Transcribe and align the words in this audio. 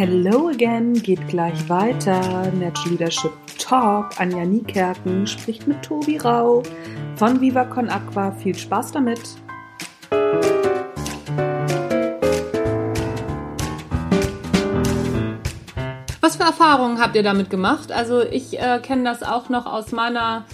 Hello 0.00 0.48
again 0.48 0.94
geht 0.94 1.26
gleich 1.26 1.68
weiter. 1.68 2.52
Natural 2.52 2.90
Leadership 2.92 3.32
Talk. 3.58 4.20
Anja 4.20 4.44
Niekerken 4.44 5.26
spricht 5.26 5.66
mit 5.66 5.82
Tobi 5.82 6.18
Rau 6.18 6.62
von 7.16 7.40
Viva 7.40 7.64
Con 7.64 7.90
Aqua. 7.90 8.30
Viel 8.30 8.54
Spaß 8.54 8.92
damit! 8.92 9.20
Was 16.20 16.36
für 16.36 16.44
Erfahrungen 16.44 17.00
habt 17.00 17.16
ihr 17.16 17.24
damit 17.24 17.50
gemacht? 17.50 17.90
Also 17.90 18.22
ich 18.22 18.56
äh, 18.60 18.78
kenne 18.80 19.02
das 19.02 19.24
auch 19.24 19.48
noch 19.48 19.66
aus 19.66 19.90
meiner 19.90 20.44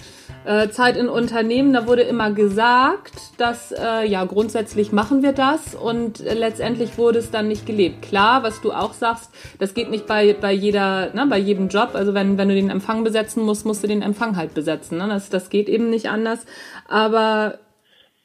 äh, 0.45 0.69
Zeit 0.69 0.95
in 0.95 1.09
Unternehmen, 1.09 1.73
da 1.73 1.87
wurde 1.87 2.03
immer 2.03 2.31
gesagt, 2.31 3.13
dass 3.37 3.71
äh, 3.71 4.07
ja 4.07 4.23
grundsätzlich 4.25 4.91
machen 4.91 5.23
wir 5.23 5.33
das 5.33 5.75
und 5.75 6.21
äh, 6.21 6.33
letztendlich 6.33 6.97
wurde 6.97 7.19
es 7.19 7.31
dann 7.31 7.47
nicht 7.47 7.65
gelebt. 7.65 8.03
Klar, 8.03 8.43
was 8.43 8.61
du 8.61 8.71
auch 8.71 8.93
sagst, 8.93 9.31
das 9.59 9.73
geht 9.73 9.89
nicht 9.89 10.05
bei, 10.05 10.33
bei 10.33 10.51
jeder, 10.51 11.13
ne, 11.13 11.25
bei 11.27 11.39
jedem 11.39 11.67
Job. 11.69 11.91
Also 11.93 12.13
wenn, 12.13 12.37
wenn 12.37 12.49
du 12.49 12.55
den 12.55 12.69
Empfang 12.69 13.03
besetzen 13.03 13.43
musst, 13.43 13.65
musst 13.65 13.83
du 13.83 13.87
den 13.87 14.01
Empfang 14.01 14.35
halt 14.35 14.53
besetzen. 14.53 14.97
Ne? 14.97 15.07
Das, 15.07 15.29
das 15.29 15.49
geht 15.49 15.67
eben 15.67 15.89
nicht 15.89 16.09
anders. 16.09 16.45
Aber 16.87 17.59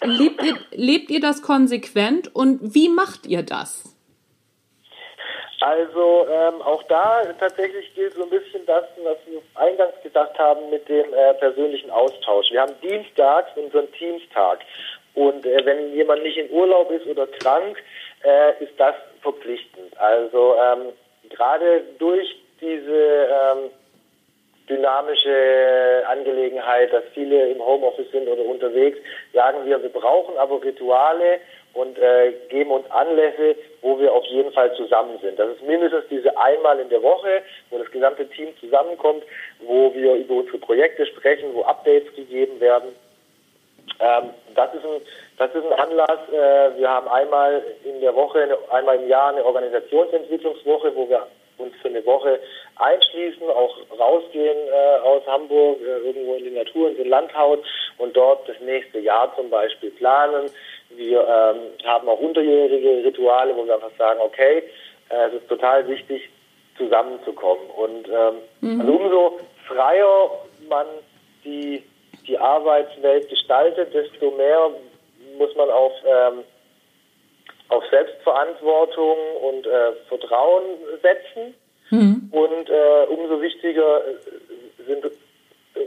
lebt 0.05 0.43
ihr, 0.45 0.57
lebt 0.73 1.11
ihr 1.11 1.21
das 1.21 1.43
konsequent 1.43 2.35
und 2.35 2.75
wie 2.75 2.89
macht 2.89 3.27
ihr 3.27 3.43
das? 3.43 3.95
Also 5.61 6.27
ähm, 6.27 6.63
auch 6.63 6.83
da 6.85 7.23
tatsächlich 7.39 7.95
gilt 7.95 8.15
so 8.15 8.23
ein 8.23 8.31
bisschen 8.31 8.65
das, 8.65 8.85
was 9.03 9.19
wir 9.27 9.43
eingangs 9.55 9.93
gesagt 10.03 10.39
haben 10.39 10.71
mit 10.71 10.89
dem 10.89 11.13
äh, 11.13 11.35
persönlichen 11.35 11.91
Austausch. 11.91 12.51
Wir 12.51 12.63
haben 12.63 12.75
dienstags 12.83 13.51
unseren 13.57 13.93
Teamstag 13.93 14.61
und 15.15 15.45
äh, 15.45 15.65
wenn 15.67 15.93
jemand 15.95 16.23
nicht 16.23 16.39
in 16.39 16.51
Urlaub 16.51 16.91
ist 16.91 17.07
oder 17.07 17.27
krank, 17.27 17.77
äh, 18.25 18.65
ist 18.65 18.73
das 18.79 18.95
verpflichtend. 19.21 19.99
Also 19.99 20.57
ähm, 20.57 20.93
gerade 21.29 21.83
durch 21.99 22.35
diese 22.61 23.29
ähm, 23.29 23.71
dynamische 24.71 26.05
Angelegenheit, 26.07 26.93
dass 26.93 27.05
viele 27.13 27.51
im 27.51 27.59
Homeoffice 27.59 28.11
sind 28.13 28.29
oder 28.29 28.45
unterwegs, 28.45 28.99
sagen 29.35 29.67
wir, 29.67 29.83
wir 29.83 29.91
brauchen 29.91 30.39
aber 30.39 30.63
Rituale, 30.63 31.41
und 31.75 31.99
äh, 31.99 32.33
geben 32.49 32.71
uns 32.71 32.91
Anlässe, 32.91 33.57
wo 33.83 33.99
wir 33.99 34.13
auf 34.13 34.25
jeden 34.27 34.53
Fall 34.53 34.75
zusammen 34.75 35.19
sind. 35.23 35.39
Das 35.39 35.51
ist 35.51 35.63
mindestens 35.63 36.05
diese 36.11 36.37
einmal 36.37 36.79
in 36.81 36.89
der 36.89 37.03
Woche, 37.03 37.43
wo 37.71 37.79
das 37.79 37.91
gesamte 37.91 38.29
Team 38.29 38.49
zusammenkommt, 38.59 39.23
wo 39.61 39.93
wir 39.95 40.15
über 40.15 40.35
unsere 40.35 40.59
Projekte 40.59 41.07
sprechen, 41.07 41.55
wo 41.55 41.63
Updates 41.63 42.15
gegeben 42.15 42.61
werden. 42.61 42.95
Ähm, 44.01 44.31
das, 44.55 44.75
ist 44.75 44.85
ein, 44.85 45.01
das 45.39 45.55
ist 45.55 45.65
ein 45.67 45.79
Anlass. 45.79 46.29
Äh, 46.33 46.79
wir 46.79 46.91
haben 46.91 47.09
einmal 47.09 47.63
in 47.85 48.01
der 48.01 48.15
Woche, 48.15 48.43
eine, 48.43 48.57
einmal 48.71 48.97
im 48.97 49.09
Jahr 49.09 49.31
eine 49.31 49.45
Organisationsentwicklungswoche, 49.45 50.95
wo 50.95 51.09
wir 51.09 51.27
uns 51.59 51.75
für 51.83 51.89
eine 51.89 52.05
Woche 52.07 52.41
einschließen, 52.77 53.49
auch 53.51 53.77
rausgehen 53.99 54.59
äh, 54.69 55.01
aus 55.01 55.27
Hamburg, 55.27 55.79
äh, 55.81 56.07
irgendwo 56.07 56.35
in 56.35 56.45
die 56.45 56.51
Natur, 56.51 56.89
in 56.89 56.97
den 56.97 57.09
Landhaut 57.09 57.63
und 57.99 58.17
dort 58.17 58.49
das 58.49 58.59
nächste 58.61 58.99
Jahr 58.99 59.35
zum 59.37 59.51
Beispiel 59.51 59.91
planen, 59.91 60.51
wir 60.97 61.21
ähm, 61.21 61.87
haben 61.87 62.09
auch 62.09 62.21
unterjährige 62.21 63.05
Rituale, 63.05 63.57
wo 63.57 63.67
wir 63.67 63.75
einfach 63.75 63.97
sagen, 63.99 64.21
okay, 64.21 64.65
äh, 65.09 65.29
es 65.29 65.35
ist 65.35 65.49
total 65.49 65.87
wichtig, 65.89 66.29
zusammenzukommen. 66.77 67.65
Und 67.71 68.09
ähm, 68.09 68.35
mhm. 68.61 68.81
also 68.81 68.93
umso 68.93 69.41
freier 69.67 70.31
man 70.69 70.87
die, 71.45 71.83
die 72.27 72.39
Arbeitswelt 72.39 73.29
gestaltet, 73.29 73.93
desto 73.95 74.31
mehr 74.33 74.71
muss 75.39 75.55
man 75.57 75.71
auf, 75.71 75.93
ähm, 76.05 76.45
auf 77.69 77.85
Selbstverantwortung 77.91 79.17
und 79.43 79.67
äh, 79.67 79.93
Vertrauen 80.09 80.65
setzen. 81.03 81.55
Mhm. 81.91 82.29
Und 82.31 82.71
äh, 82.71 83.07
umso 83.09 83.41
wichtiger 83.41 84.03
sind 84.87 85.05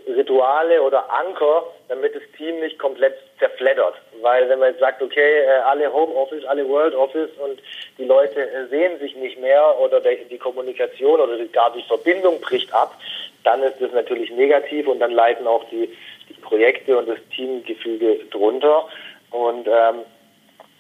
Rituale 0.07 0.81
oder 0.81 1.11
Anker, 1.11 1.63
damit 1.87 2.15
das 2.15 2.23
Team 2.37 2.59
nicht 2.59 2.79
komplett 2.79 3.15
zerfleddert. 3.39 3.95
Weil 4.21 4.47
wenn 4.49 4.59
man 4.59 4.69
jetzt 4.69 4.79
sagt, 4.79 5.01
okay, 5.01 5.41
äh, 5.41 5.61
alle 5.65 5.91
Homeoffice, 5.91 6.45
alle 6.45 6.67
World 6.67 6.95
Office 6.95 7.29
und 7.37 7.59
die 7.97 8.05
Leute 8.05 8.41
äh, 8.41 8.67
sehen 8.67 8.99
sich 8.99 9.15
nicht 9.15 9.39
mehr 9.39 9.79
oder 9.79 10.01
die 10.01 10.37
Kommunikation 10.37 11.19
oder 11.19 11.37
gar 11.45 11.71
die 11.73 11.83
Verbindung 11.83 12.39
bricht 12.41 12.73
ab, 12.73 12.99
dann 13.43 13.61
ist 13.63 13.81
das 13.81 13.91
natürlich 13.91 14.31
negativ 14.31 14.87
und 14.87 14.99
dann 14.99 15.11
leiden 15.11 15.47
auch 15.47 15.63
die, 15.69 15.89
die 16.29 16.33
Projekte 16.41 16.97
und 16.97 17.09
das 17.09 17.19
Teamgefüge 17.35 18.25
drunter. 18.31 18.87
Und 19.31 19.67
ähm, 19.67 20.01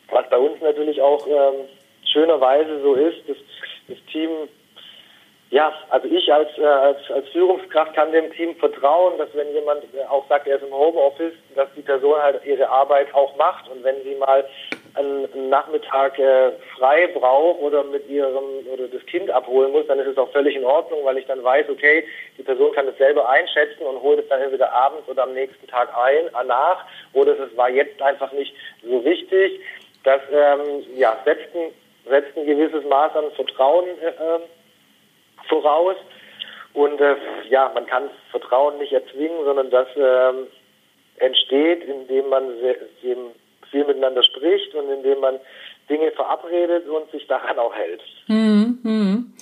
was 0.09 0.29
bei 0.29 0.37
uns 0.37 0.61
natürlich 0.61 1.01
auch 1.01 1.25
ähm, 1.27 1.67
schönerweise 2.05 2.81
so 2.81 2.93
ist, 2.93 3.17
das, 3.27 3.37
das 3.87 3.97
Team 4.11 4.29
ja, 5.53 5.71
also 5.89 6.07
ich 6.07 6.33
als, 6.33 6.49
äh, 6.57 6.65
als, 6.65 6.97
als 7.11 7.29
Führungskraft 7.29 7.93
kann 7.93 8.11
dem 8.11 8.33
Team 8.33 8.55
vertrauen, 8.55 9.19
dass 9.19 9.29
wenn 9.35 9.53
jemand 9.53 9.83
äh, 9.93 10.03
auch 10.09 10.27
sagt, 10.27 10.47
er 10.47 10.55
ist 10.55 10.63
im 10.63 10.73
Homeoffice, 10.73 11.35
dass 11.53 11.69
die 11.77 11.83
Person 11.83 12.19
halt 12.19 12.43
ihre 12.43 12.67
Arbeit 12.67 13.13
auch 13.13 13.35
macht 13.35 13.69
und 13.69 13.83
wenn 13.83 14.01
sie 14.03 14.15
mal 14.15 14.43
einen 14.95 15.49
Nachmittag 15.49 16.17
äh, 16.17 16.53
frei 16.75 17.05
braucht 17.05 17.61
oder 17.61 17.83
mit 17.83 18.09
ihrem 18.09 18.65
oder 18.73 18.87
das 18.87 19.05
Kind 19.05 19.29
abholen 19.29 19.71
muss, 19.71 19.85
dann 19.85 19.99
ist 19.99 20.07
es 20.07 20.17
auch 20.17 20.31
völlig 20.31 20.55
in 20.55 20.65
Ordnung, 20.65 21.01
weil 21.03 21.19
ich 21.19 21.27
dann 21.27 21.43
weiß, 21.43 21.69
okay, 21.69 22.03
die 22.35 22.43
Person 22.43 22.71
kann 22.73 22.87
es 22.87 22.97
selber 22.97 23.29
einschätzen 23.29 23.83
und 23.83 24.01
holt 24.01 24.21
es 24.21 24.27
dann 24.29 24.41
entweder 24.41 24.71
abends 24.71 25.07
oder 25.07 25.21
am 25.21 25.35
nächsten 25.35 25.67
Tag 25.67 25.95
ein, 25.95 26.29
äh, 26.29 26.47
nach 26.47 26.83
oder 27.13 27.37
es 27.37 27.55
war 27.55 27.69
jetzt 27.69 28.01
einfach 28.01 28.31
nicht 28.31 28.55
so 28.81 29.05
wichtig. 29.05 29.59
Das 30.03 30.21
ähm, 30.31 30.83
ja, 30.95 31.15
setzt, 31.25 31.55
ein, 31.55 31.71
setzt 32.09 32.35
ein 32.35 32.47
gewisses 32.47 32.83
Maß 32.85 33.15
an 33.15 33.31
Vertrauen 33.35 33.85
äh, 34.01 34.07
ähm, 34.07 34.41
voraus. 35.47 35.95
Und 36.73 36.99
äh, 36.99 37.15
ja, 37.49 37.71
man 37.73 37.85
kann 37.85 38.09
Vertrauen 38.31 38.79
nicht 38.79 38.93
erzwingen, 38.93 39.43
sondern 39.45 39.69
das 39.69 39.87
ähm, 39.95 40.47
entsteht, 41.17 41.83
indem 41.83 42.29
man 42.29 42.43
sehr, 42.59 42.75
viel 43.73 43.85
miteinander 43.85 44.23
spricht 44.23 44.73
und 44.75 44.89
indem 44.89 45.19
man 45.19 45.39
Dinge 45.89 46.11
verabredet 46.11 46.87
und 46.87 47.11
sich 47.11 47.27
daran 47.27 47.59
auch 47.59 47.73
hält. 47.73 48.01
Hm, 48.27 48.79
hm. 48.83 49.32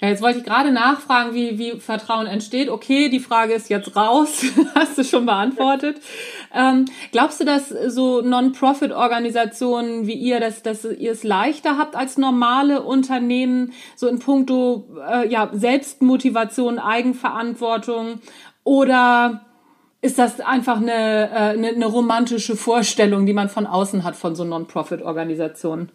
Ja, 0.00 0.08
jetzt 0.08 0.22
wollte 0.22 0.38
ich 0.38 0.44
gerade 0.44 0.70
nachfragen, 0.70 1.34
wie, 1.34 1.58
wie 1.58 1.80
Vertrauen 1.80 2.28
entsteht. 2.28 2.68
Okay, 2.68 3.08
die 3.08 3.18
Frage 3.18 3.54
ist 3.54 3.68
jetzt 3.68 3.96
raus, 3.96 4.44
hast 4.74 4.96
du 4.96 5.02
schon 5.02 5.26
beantwortet. 5.26 5.96
Ähm, 6.54 6.84
glaubst 7.10 7.40
du, 7.40 7.44
dass 7.44 7.68
so 7.68 8.20
Non-Profit-Organisationen 8.20 10.06
wie 10.06 10.14
ihr, 10.14 10.38
dass, 10.38 10.62
dass 10.62 10.84
ihr 10.84 11.10
es 11.10 11.24
leichter 11.24 11.78
habt 11.78 11.96
als 11.96 12.16
normale 12.16 12.82
Unternehmen, 12.82 13.72
so 13.96 14.06
in 14.06 14.20
puncto 14.20 14.84
äh, 15.10 15.26
ja, 15.28 15.50
Selbstmotivation, 15.52 16.78
Eigenverantwortung? 16.78 18.20
Oder 18.62 19.46
ist 20.00 20.20
das 20.20 20.38
einfach 20.40 20.76
eine, 20.76 20.92
äh, 20.92 21.56
eine, 21.56 21.68
eine 21.70 21.86
romantische 21.86 22.54
Vorstellung, 22.54 23.26
die 23.26 23.32
man 23.32 23.48
von 23.48 23.66
außen 23.66 24.04
hat 24.04 24.14
von 24.14 24.36
so 24.36 24.44
Non-Profit-Organisationen? 24.44 25.90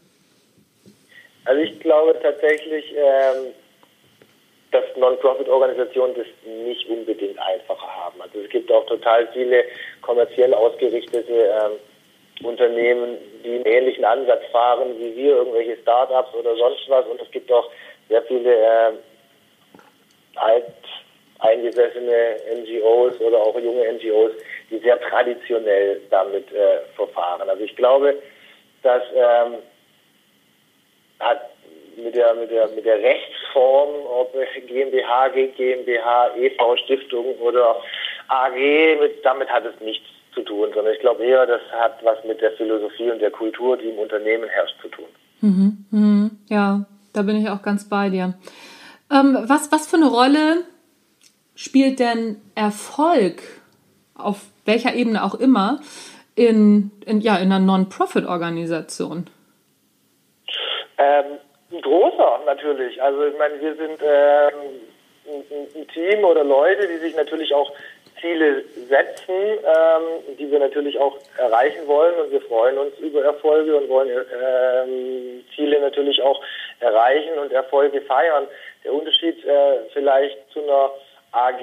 Also 1.46 1.62
ich 1.62 1.80
glaube 1.80 2.20
tatsächlich, 2.22 2.94
ähm 2.98 3.54
Non-Profit-Organisationen 4.98 6.16
das 6.16 6.28
nicht 6.46 6.88
unbedingt 6.90 7.40
einfacher 7.40 7.88
haben. 7.88 8.22
Also 8.22 8.40
es 8.40 8.50
gibt 8.50 8.72
auch 8.72 8.86
total 8.86 9.28
viele 9.34 9.64
kommerziell 10.02 10.54
ausgerichtete 10.54 11.34
ähm, 11.34 12.46
Unternehmen, 12.46 13.18
die 13.44 13.56
einen 13.56 13.66
ähnlichen 13.66 14.06
Ansatz 14.06 14.44
fahren 14.52 15.00
wie 15.00 15.16
wir, 15.16 15.38
irgendwelche 15.38 15.78
Startups 15.82 16.34
oder 16.34 16.56
sonst 16.56 16.88
was. 16.88 17.06
Und 17.08 17.22
es 17.22 17.32
gibt 17.32 17.52
auch 17.52 17.70
sehr 18.10 18.24
viele 18.24 18.56
äh, 18.56 18.92
alt 20.36 20.66
eingesessene 21.40 22.38
NGOs 22.56 23.20
oder 23.20 23.38
auch 23.38 23.60
junge 23.60 23.92
NGOs, 23.94 24.32
die 24.70 24.80
sehr 24.80 25.00
traditionell 25.02 26.02
damit 26.10 26.52
äh, 26.54 26.80
verfahren. 26.96 27.50
Also 27.50 27.64
ich 27.64 27.76
glaube, 27.76 28.18
dass 28.82 29.04
ähm, 29.14 29.56
hat 31.20 31.50
mit 31.96 32.16
der, 32.16 32.34
mit 32.34 32.52
der, 32.52 32.68
mit 32.70 32.86
der 32.86 33.02
Rechtsform, 33.54 33.90
ob 34.06 34.34
GmbH, 34.68 35.30
GmbH, 35.30 36.36
EV, 36.36 36.78
Stiftung 36.84 37.26
oder 37.40 37.78
AG, 38.28 38.56
mit, 39.00 39.24
damit 39.24 39.50
hat 39.50 39.66
es 39.66 39.80
nichts 39.82 40.06
zu 40.34 40.42
tun, 40.42 40.70
sondern 40.74 40.94
ich 40.94 41.00
glaube 41.00 41.24
eher, 41.24 41.46
das 41.46 41.62
hat 41.72 42.04
was 42.04 42.24
mit 42.26 42.42
der 42.42 42.52
Philosophie 42.54 43.12
und 43.12 43.22
der 43.22 43.32
Kultur, 43.32 43.78
die 43.78 43.90
im 43.90 44.00
Unternehmen 44.00 44.50
herrscht, 44.50 44.76
zu 44.82 44.88
tun. 44.88 45.06
Mhm, 45.42 45.86
mhm, 45.92 46.32
ja, 46.50 46.86
da 47.14 47.22
bin 47.22 47.38
ich 47.38 47.50
auch 47.50 47.62
ganz 47.62 47.88
bei 47.88 48.10
dir. 48.10 48.34
Ähm, 49.12 49.38
was, 49.48 49.72
was 49.72 49.88
für 49.88 49.98
eine 49.98 50.08
Rolle 50.08 50.64
spielt 51.56 52.00
denn 52.00 52.42
Erfolg 52.56 53.44
auf 54.16 54.42
welcher 54.66 54.96
Ebene 54.96 55.24
auch 55.24 55.36
immer 55.36 55.82
in, 56.36 56.92
in, 57.06 57.22
ja, 57.22 57.36
in 57.36 57.52
einer 57.52 57.60
Non-Profit-Organisation? 57.60 59.30
Ähm, 60.98 61.26
ein 61.74 61.82
großer 61.82 62.42
natürlich. 62.46 63.02
Also 63.02 63.26
ich 63.26 63.38
meine, 63.38 63.60
wir 63.60 63.76
sind 63.76 64.00
ähm, 64.02 64.82
ein, 65.76 65.88
Team 65.88 66.24
oder 66.24 66.44
Leute, 66.44 66.88
die 66.88 66.98
sich 66.98 67.16
natürlich 67.16 67.54
auch 67.54 67.72
Ziele 68.22 68.64
setzen, 68.88 69.34
ähm, 69.34 70.38
die 70.38 70.50
wir 70.50 70.60
natürlich 70.60 70.98
auch 70.98 71.18
erreichen 71.38 71.88
wollen 71.88 72.18
und 72.20 72.32
wir 72.32 72.42
freuen 72.42 72.78
uns 72.78 72.98
über 73.00 73.24
Erfolge 73.24 73.76
und 73.76 73.90
wollen 73.90 74.10
ähm, 74.10 75.44
Ziele 75.56 75.80
natürlich 75.82 76.22
auch 76.22 76.42
erreichen 76.80 77.38
und 77.40 77.52
Erfolge 77.52 78.02
feiern. 78.02 78.48
Der 78.84 78.94
Unterschied 78.94 79.44
äh, 79.46 79.80
vielleicht 79.94 80.38
zu 80.52 80.64
einer 80.64 80.92
AG 81.32 81.62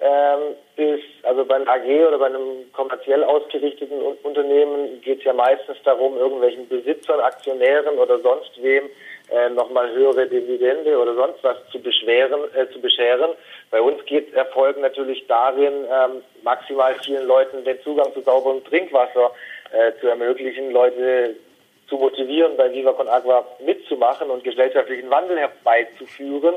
ähm, 0.00 0.56
ist, 0.76 1.24
also 1.24 1.44
bei 1.44 1.56
einer 1.56 1.68
AG 1.68 2.08
oder 2.08 2.18
bei 2.18 2.26
einem 2.26 2.72
kommerziell 2.72 3.22
ausgerichteten 3.22 4.00
Unternehmen 4.22 5.00
geht 5.02 5.18
es 5.18 5.24
ja 5.24 5.32
meistens 5.32 5.76
darum, 5.84 6.16
irgendwelchen 6.16 6.68
Besitzern, 6.68 7.20
Aktionären 7.20 7.98
oder 7.98 8.18
sonst 8.20 8.50
wem 8.62 8.84
äh, 9.30 9.50
nochmal 9.50 9.92
höhere 9.92 10.26
Dividende 10.26 10.98
oder 10.98 11.14
sonst 11.14 11.44
was 11.44 11.56
zu 11.70 11.80
beschweren, 11.80 12.40
äh, 12.54 12.68
zu 12.72 12.80
bescheren. 12.80 13.30
Bei 13.70 13.80
uns 13.80 14.04
geht 14.06 14.32
Erfolg 14.32 14.78
natürlich 14.80 15.26
darin, 15.26 15.84
ähm, 15.84 16.22
maximal 16.42 16.94
vielen 17.04 17.26
Leuten 17.26 17.62
den 17.64 17.80
Zugang 17.82 18.12
zu 18.14 18.22
sauberem 18.22 18.64
Trinkwasser 18.64 19.32
äh, 19.72 19.92
zu 20.00 20.08
ermöglichen, 20.08 20.70
Leute 20.72 21.36
zu 21.90 21.96
motivieren, 21.96 22.56
bei 22.56 22.72
Viva 22.72 22.92
Con 22.92 23.08
Agua 23.08 23.44
mitzumachen 23.64 24.30
und 24.30 24.44
gesellschaftlichen 24.44 25.10
Wandel 25.10 25.38
herbeizuführen. 25.38 26.54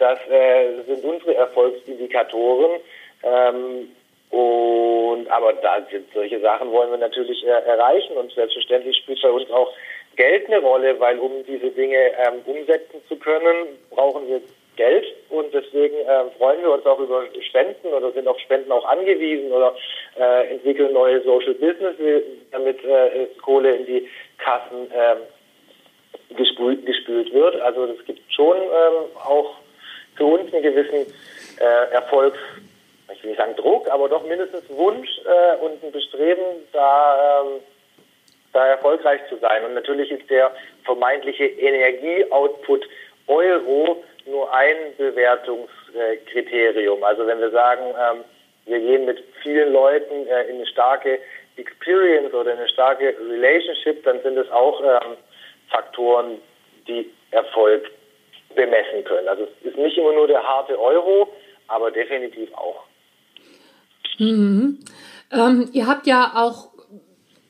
Das 0.00 0.18
äh, 0.28 0.82
sind 0.86 1.04
unsere 1.04 1.34
Erfolgsindikatoren. 1.36 2.80
Ähm, 3.22 3.90
und 4.30 5.28
aber 5.28 5.52
da 5.54 5.86
solche 6.14 6.40
Sachen 6.40 6.70
wollen 6.70 6.90
wir 6.90 6.98
natürlich 6.98 7.44
äh, 7.44 7.50
erreichen 7.50 8.16
und 8.16 8.32
selbstverständlich 8.32 8.96
spielt 8.96 9.20
bei 9.22 9.30
uns 9.30 9.50
auch 9.50 9.72
Geld 10.16 10.46
eine 10.46 10.58
Rolle, 10.60 10.98
weil 11.00 11.18
um 11.18 11.44
diese 11.46 11.70
Dinge 11.70 11.96
ähm, 11.96 12.40
umsetzen 12.46 13.02
zu 13.08 13.16
können, 13.16 13.78
brauchen 13.90 14.28
wir 14.28 14.40
Geld 14.76 15.04
und 15.28 15.52
deswegen 15.52 15.96
äh, 15.96 16.30
freuen 16.38 16.62
wir 16.62 16.72
uns 16.72 16.86
auch 16.86 16.98
über 17.00 17.24
Spenden 17.48 17.88
oder 17.88 18.12
sind 18.12 18.26
auf 18.28 18.38
Spenden 18.38 18.72
auch 18.72 18.84
angewiesen 18.86 19.52
oder 19.52 19.74
äh, 20.18 20.52
entwickeln 20.52 20.92
neue 20.92 21.20
Social 21.22 21.54
Business, 21.54 21.96
damit 22.52 22.82
äh, 22.84 23.26
Kohle 23.42 23.76
in 23.76 23.86
die 23.86 24.08
Kassen 24.38 24.90
äh, 24.92 26.34
gespült, 26.34 26.86
gespült 26.86 27.32
wird. 27.34 27.60
Also 27.60 27.84
es 27.86 28.04
gibt 28.06 28.20
schon 28.32 28.56
ähm, 28.56 29.16
auch 29.16 29.59
für 30.20 30.26
uns 30.26 30.52
einen 30.52 30.62
gewissen 30.62 31.06
äh, 31.58 31.92
Erfolgs, 31.92 32.36
ich 33.10 33.22
will 33.22 33.30
nicht 33.30 33.38
sagen 33.38 33.56
Druck, 33.56 33.90
aber 33.90 34.10
doch 34.10 34.26
mindestens 34.26 34.68
Wunsch 34.68 35.08
äh, 35.24 35.56
und 35.64 35.82
ein 35.82 35.92
Bestreben, 35.92 36.42
da 36.72 37.42
ähm, 37.42 37.62
da 38.52 38.66
erfolgreich 38.66 39.22
zu 39.30 39.38
sein. 39.38 39.64
Und 39.64 39.72
natürlich 39.74 40.10
ist 40.10 40.28
der 40.28 40.50
vermeintliche 40.84 41.44
Energieoutput 41.44 42.86
Euro 43.28 44.02
nur 44.26 44.52
ein 44.52 44.76
Bewertungskriterium. 44.98 47.02
Also 47.02 47.26
wenn 47.26 47.40
wir 47.40 47.50
sagen, 47.50 47.86
ähm, 47.86 48.24
wir 48.66 48.80
gehen 48.80 49.06
mit 49.06 49.24
vielen 49.42 49.72
Leuten 49.72 50.26
äh, 50.26 50.42
in 50.50 50.56
eine 50.56 50.66
starke 50.66 51.18
Experience 51.56 52.34
oder 52.34 52.52
in 52.52 52.58
eine 52.58 52.68
starke 52.68 53.16
Relationship, 53.18 54.04
dann 54.04 54.20
sind 54.22 54.36
es 54.36 54.50
auch 54.50 54.82
ähm, 54.82 55.16
Faktoren, 55.70 56.42
die 56.86 57.10
Erfolg 57.30 57.90
bemessen 58.54 59.04
können. 59.04 59.28
Also 59.28 59.44
es 59.44 59.70
ist 59.70 59.78
nicht 59.78 59.96
immer 59.96 60.12
nur 60.12 60.26
der 60.26 60.42
harte 60.42 60.78
Euro, 60.78 61.28
aber 61.68 61.90
definitiv 61.90 62.52
auch. 62.54 62.84
Mhm. 64.18 64.78
Ähm, 65.32 65.68
ihr 65.72 65.86
habt 65.86 66.06
ja 66.06 66.32
auch 66.34 66.70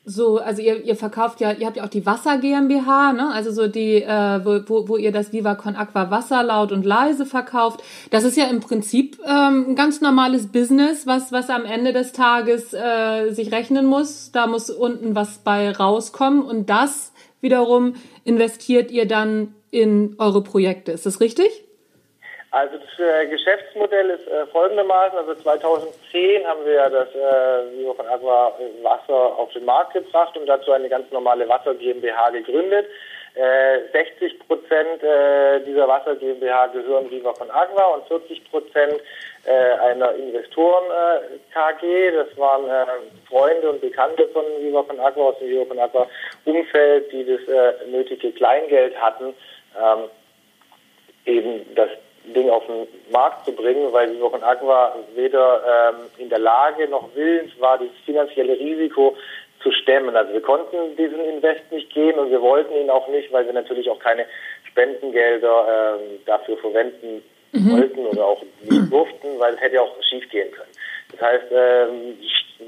so, 0.05 0.39
also 0.39 0.63
ihr, 0.63 0.83
ihr 0.85 0.97
verkauft 0.97 1.41
ja, 1.41 1.53
ihr 1.53 1.67
habt 1.67 1.77
ja 1.77 1.85
auch 1.85 1.89
die 1.89 2.05
Wasser 2.07 2.39
GmbH, 2.39 3.13
ne? 3.13 3.31
Also 3.33 3.53
so 3.53 3.69
die, 3.69 4.03
äh, 4.03 4.41
wo, 4.45 4.61
wo, 4.67 4.89
wo 4.89 4.97
ihr 4.97 5.13
das 5.13 5.33
Viva 5.33 5.55
Con 5.55 5.77
Aqua 5.77 6.11
Wasser 6.11 6.43
laut 6.43 6.73
und 6.73 6.85
leise 6.85 7.27
verkauft. 7.27 7.81
Das 8.11 8.25
ist 8.25 8.37
ja 8.37 8.47
im 8.47 8.61
Prinzip 8.61 9.19
ähm, 9.25 9.67
ein 9.69 9.77
ganz 9.77 10.01
normales 10.01 10.51
Business, 10.51 11.07
was, 11.07 11.33
was 11.33 11.51
am 11.51 11.65
Ende 11.65 11.93
des 11.93 12.13
Tages 12.13 12.73
äh, 12.73 13.31
sich 13.31 13.53
rechnen 13.53 13.87
muss. 13.87 14.33
Da 14.33 14.47
muss 14.47 14.71
unten 14.71 15.15
was 15.15 15.39
bei 15.39 15.71
rauskommen 15.71 16.43
und 16.43 16.71
das 16.71 17.13
wiederum 17.41 17.95
investiert 18.25 18.91
ihr 18.91 19.07
dann 19.07 19.55
in 19.71 20.17
eure 20.19 20.43
Projekte. 20.43 20.93
Ist 20.93 21.07
das 21.07 21.21
richtig? 21.21 21.65
Also 22.53 22.79
das 22.79 22.99
äh, 22.99 23.27
Geschäftsmodell 23.29 24.11
ist 24.11 24.27
äh, 24.27 24.45
folgendermaßen. 24.47 25.17
Also 25.17 25.35
2010 25.37 26.45
haben 26.45 26.65
wir 26.65 26.73
ja 26.73 26.89
das 26.89 27.09
äh, 27.15 27.95
von 27.95 28.07
Aqua 28.07 28.53
Wasser 28.83 29.39
auf 29.39 29.53
den 29.53 29.65
Markt 29.65 29.93
gebracht 29.93 30.37
und 30.37 30.47
dazu 30.47 30.73
eine 30.73 30.89
ganz 30.89 31.11
normale 31.13 31.49
Wasser 31.49 31.75
GmbH 31.75 32.31
gegründet. 32.31 32.87
Äh, 33.35 33.93
60 33.93 34.41
Prozent 34.41 35.01
äh, 35.05 35.61
dieser 35.65 35.87
Wasser 35.87 36.17
GmbH 36.17 36.67
gehören 36.67 37.09
Viva 37.09 37.33
von 37.35 37.49
Agua 37.49 37.95
und 37.95 38.09
40 38.09 38.51
Prozent 38.51 39.01
äh, 39.45 39.53
einer 39.53 40.13
Investoren 40.17 40.85
äh, 40.91 41.39
KG. 41.55 42.11
Das 42.11 42.37
waren 42.37 42.69
äh, 42.69 42.87
Freunde 43.29 43.71
und 43.71 43.81
Bekannte 43.81 44.27
von 44.29 44.43
Viva 44.61 44.83
von 44.83 44.99
Agua 44.99 45.29
aus 45.29 45.39
dem 45.39 45.49
Viva 45.49 45.65
von 45.67 45.79
Agua 45.79 46.09
Umfeld, 46.45 47.13
die 47.13 47.25
das 47.25 47.47
äh, 47.47 47.87
nötige 47.89 48.33
Kleingeld 48.33 49.01
hatten, 49.01 49.33
ähm, 49.77 50.05
eben 51.27 51.75
das 51.75 51.91
Ding 52.25 52.51
auf 52.51 52.67
den 52.67 52.87
Markt 53.11 53.47
zu 53.47 53.53
bringen, 53.53 53.93
weil 53.93 54.13
Vivo 54.13 54.31
con 54.31 54.43
Aqua 54.43 54.95
weder 55.15 55.93
ähm, 55.93 56.11
in 56.19 56.29
der 56.29 56.39
Lage 56.39 56.89
noch 56.89 57.15
willens 57.15 57.53
war, 57.59 57.79
das 57.79 57.89
finanzielle 58.05 58.59
Risiko 58.59 59.17
zu 59.63 59.73
stemmen. 59.73 60.15
Also 60.17 60.33
wir 60.33 60.43
konnten 60.43 60.97
diesen 60.97 61.21
Invest 61.25 61.71
nicht 61.71 61.93
gehen 61.93 62.19
und 62.19 62.31
wir 62.31 62.41
wollten 62.41 62.75
ihn 62.75 62.91
auch 62.91 63.09
nicht, 63.09 63.33
weil 63.33 63.47
wir 63.47 63.53
natürlich 63.53 63.89
auch 63.91 63.99
keine 63.99 64.27
Spendengelder 64.71 65.99
ähm, 65.99 66.21
dafür 66.27 66.57
verwenden 66.59 67.23
mhm. 67.53 67.73
wollten 67.73 68.07
oder 68.07 68.25
auch 68.25 68.43
nicht 68.63 68.93
durften, 68.93 69.39
weil 69.39 69.55
es 69.55 69.61
hätte 69.61 69.81
auch 69.81 69.95
schief 70.03 70.29
gehen 70.31 70.51
können. 70.53 70.73
Das 71.13 71.21
heißt, 71.21 71.47
ähm, 71.51 72.19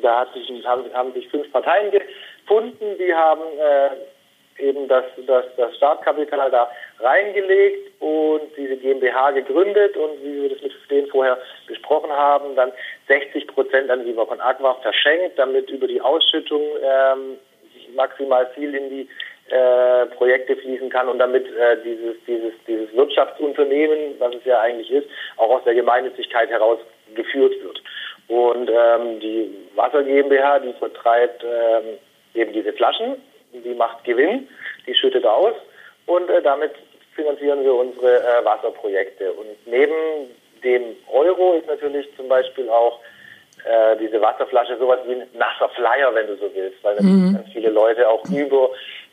da 0.03 0.21
hat 0.21 0.35
sich, 0.35 0.51
haben, 0.67 0.85
haben 0.93 1.13
sich 1.13 1.29
fünf 1.29 1.51
Parteien 1.53 1.91
gefunden, 1.91 2.97
die 2.99 3.15
haben 3.15 3.43
äh, 3.59 4.63
eben 4.63 4.89
das, 4.89 5.05
das, 5.27 5.45
das 5.57 5.77
Startkapital 5.77 6.51
da 6.51 6.71
reingelegt 7.03 7.91
und 8.01 8.43
diese 8.57 8.77
GmbH 8.77 9.33
gegründet 9.33 9.97
und 9.97 10.23
wie 10.23 10.43
wir 10.43 10.49
das 10.51 10.63
mit 10.63 10.73
denen 10.91 11.07
vorher 11.09 11.39
besprochen 11.67 12.11
haben, 12.11 12.55
dann 12.57 12.73
60 13.09 13.47
Prozent 13.49 13.91
an 13.91 14.05
Viva 14.05 14.27
von 14.27 14.41
Aqua 14.41 14.75
verschenkt, 14.83 15.39
damit 15.39 15.71
über 15.71 15.87
die 15.87 16.01
Ausschüttung 16.01 16.63
ähm, 16.83 17.39
maximal 17.95 18.47
viel 18.55 18.75
in 18.75 18.91
die 18.91 19.09
äh, 19.51 20.07
Projekte 20.17 20.57
fließen 20.57 20.89
kann 20.91 21.09
und 21.09 21.19
damit 21.19 21.47
äh, 21.47 21.77
dieses, 21.85 22.17
dieses, 22.27 22.53
dieses 22.67 22.95
Wirtschaftsunternehmen, 22.95 24.15
was 24.19 24.35
es 24.35 24.45
ja 24.45 24.61
eigentlich 24.61 24.91
ist, 24.91 25.09
auch 25.37 25.51
aus 25.51 25.65
der 25.65 25.75
Gemeinnützigkeit 25.75 26.49
heraus 26.49 26.79
geführt 27.15 27.55
wird. 27.63 27.83
Und 28.29 28.71
ähm, 28.71 29.21
die 29.21 29.55
Wasser 29.75 30.03
GmbH, 30.05 30.61
die 30.61 30.73
vertreibt 30.75 31.45
ähm, 31.45 31.99
eben 32.35 32.53
diese 32.53 32.73
Flaschen 32.73 33.17
die 33.53 33.75
macht 33.75 34.05
Gewinn, 34.05 34.49
die 34.87 34.95
schüttet 34.95 35.27
aus 35.27 35.55
und 36.07 36.29
äh, 36.31 36.43
damit 36.43 36.73
finanzieren 37.15 37.63
wir 37.65 37.75
unsere 37.75 38.19
äh, 38.19 38.45
Wasserprojekte. 38.45 39.33
Und 39.33 39.67
neben 39.67 39.95
dem 40.65 40.97
Euro 41.11 41.55
ist 41.55 41.67
natürlich 41.67 42.09
zum 42.17 42.29
Beispiel 42.29 42.69
auch 42.71 43.01
äh, 43.65 43.97
diese 43.97 44.21
Wasserflasche 44.21 44.79
sowas 44.79 45.01
wie 45.07 45.15
ein 45.15 45.29
nasser 45.35 45.69
Flyer, 45.71 46.15
wenn 46.15 46.27
du 46.27 46.37
so 46.37 46.51
willst, 46.55 46.83
weil 46.83 47.01
mhm. 47.01 47.35
ganz 47.35 47.53
viele 47.53 47.71
Leute 47.71 48.09
auch 48.09 48.25
über 48.31 48.71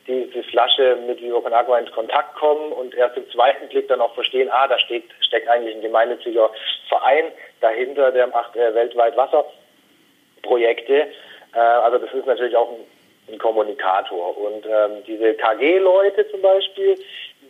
diese 0.08 0.44
Flasche 0.44 0.98
mit 1.08 1.22
Vivo 1.22 1.42
Con 1.42 1.54
Agua 1.54 1.78
in 1.78 1.92
Kontakt 1.92 2.36
kommen 2.36 2.72
und 2.72 2.96
erst 2.96 3.18
im 3.18 3.30
zweiten 3.30 3.68
Blick 3.68 3.88
dann 3.90 4.02
auch 4.02 4.14
verstehen, 4.16 4.50
ah, 4.52 4.68
da 4.68 4.80
steht, 4.80 5.04
steckt 5.22 5.48
eigentlich 5.48 5.76
ein 5.76 5.82
gemeinnütziger 5.82 6.50
Verein 6.88 7.26
dahinter, 7.62 8.12
der 8.12 8.28
macht 8.28 8.56
äh, 8.56 8.74
weltweit 8.74 9.16
Wasserprojekte. 9.16 11.08
Äh, 11.54 11.60
also 11.60 12.00
das 12.00 12.12
ist 12.12 12.26
natürlich 12.26 12.56
auch 12.56 12.72
ein 12.72 12.86
ein 13.32 13.38
Kommunikator. 13.38 14.38
Und 14.38 14.66
ähm, 14.66 15.04
diese 15.06 15.34
KG-Leute 15.36 16.28
zum 16.30 16.42
Beispiel, 16.42 16.98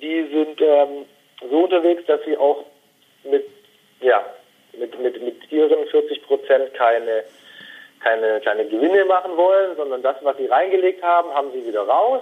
die 0.02 0.28
sind 0.32 0.62
ähm, 0.62 1.06
so 1.50 1.64
unterwegs, 1.64 2.06
dass 2.08 2.24
sie 2.26 2.38
auch 2.38 2.66
mit, 3.24 3.46
ja, 4.02 4.26
mit, 4.78 5.00
mit, 5.00 5.22
mit 5.22 5.52
ihren 5.52 5.88
40 5.88 6.24
Prozent 6.24 6.74
keine, 6.74 7.24
keine, 8.02 8.40
keine 8.42 8.66
Gewinne 8.66 9.06
machen 9.06 9.36
wollen, 9.38 9.76
sondern 9.76 10.02
das, 10.02 10.18
was 10.22 10.38
sie 10.38 10.48
reingelegt 10.48 11.04
haben, 11.04 11.34
haben 11.34 11.52
sie 11.52 11.66
wieder 11.66 11.84
raus. 11.84 12.22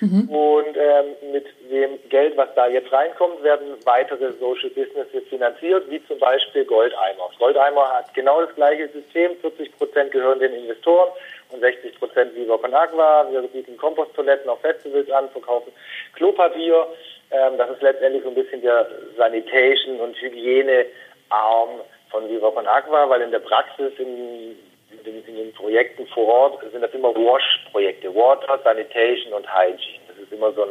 Mhm. 0.00 0.28
Und 0.28 0.76
ähm, 0.76 1.32
mit 1.32 1.46
dem 1.70 1.98
Geld, 2.08 2.36
was 2.36 2.48
da 2.54 2.66
jetzt 2.66 2.92
reinkommt, 2.92 3.42
werden 3.42 3.76
weitere 3.84 4.32
Social 4.32 4.70
Businesses 4.70 5.22
finanziert, 5.28 5.88
wie 5.88 6.04
zum 6.06 6.18
Beispiel 6.18 6.64
Goldeimer. 6.64 7.30
Goldeimer 7.38 7.90
hat 7.92 8.12
genau 8.12 8.42
das 8.42 8.54
gleiche 8.54 8.88
System. 8.88 9.36
40 9.40 9.76
Prozent 9.78 10.10
gehören 10.10 10.40
den 10.40 10.52
Investoren 10.52 11.10
und 11.52 11.60
60 11.60 11.98
Prozent 11.98 12.34
Viva 12.34 12.58
Con 12.58 12.74
Agua. 12.74 13.26
Wir 13.30 13.42
bieten 13.42 13.76
Komposttoiletten 13.76 14.50
auf 14.50 14.60
Festivals 14.60 15.10
an, 15.10 15.30
verkaufen 15.30 15.72
Klopapier. 16.14 16.86
Ähm, 17.30 17.58
das 17.58 17.70
ist 17.70 17.82
letztendlich 17.82 18.22
so 18.22 18.28
ein 18.28 18.34
bisschen 18.34 18.62
der 18.62 18.86
Sanitation- 19.16 20.00
und 20.00 20.16
Hygienearm 20.20 21.80
von 22.10 22.28
Viva 22.28 22.50
Con 22.50 22.66
Agua, 22.66 23.08
weil 23.08 23.22
in 23.22 23.30
der 23.30 23.40
Praxis 23.40 23.92
in, 23.98 24.56
in, 25.04 25.24
in 25.26 25.36
den 25.36 25.52
Projekten 25.52 26.06
vor 26.08 26.26
Ort 26.26 26.62
sind 26.72 26.82
das 26.82 26.92
immer 26.92 27.14
Wash-Projekte. 27.14 28.14
Water, 28.14 28.60
Sanitation 28.62 29.32
und 29.32 29.46
Hygiene. 29.48 30.04
Das 30.08 30.18
ist 30.18 30.32
immer 30.32 30.52
so 30.52 30.62
ein, 30.62 30.70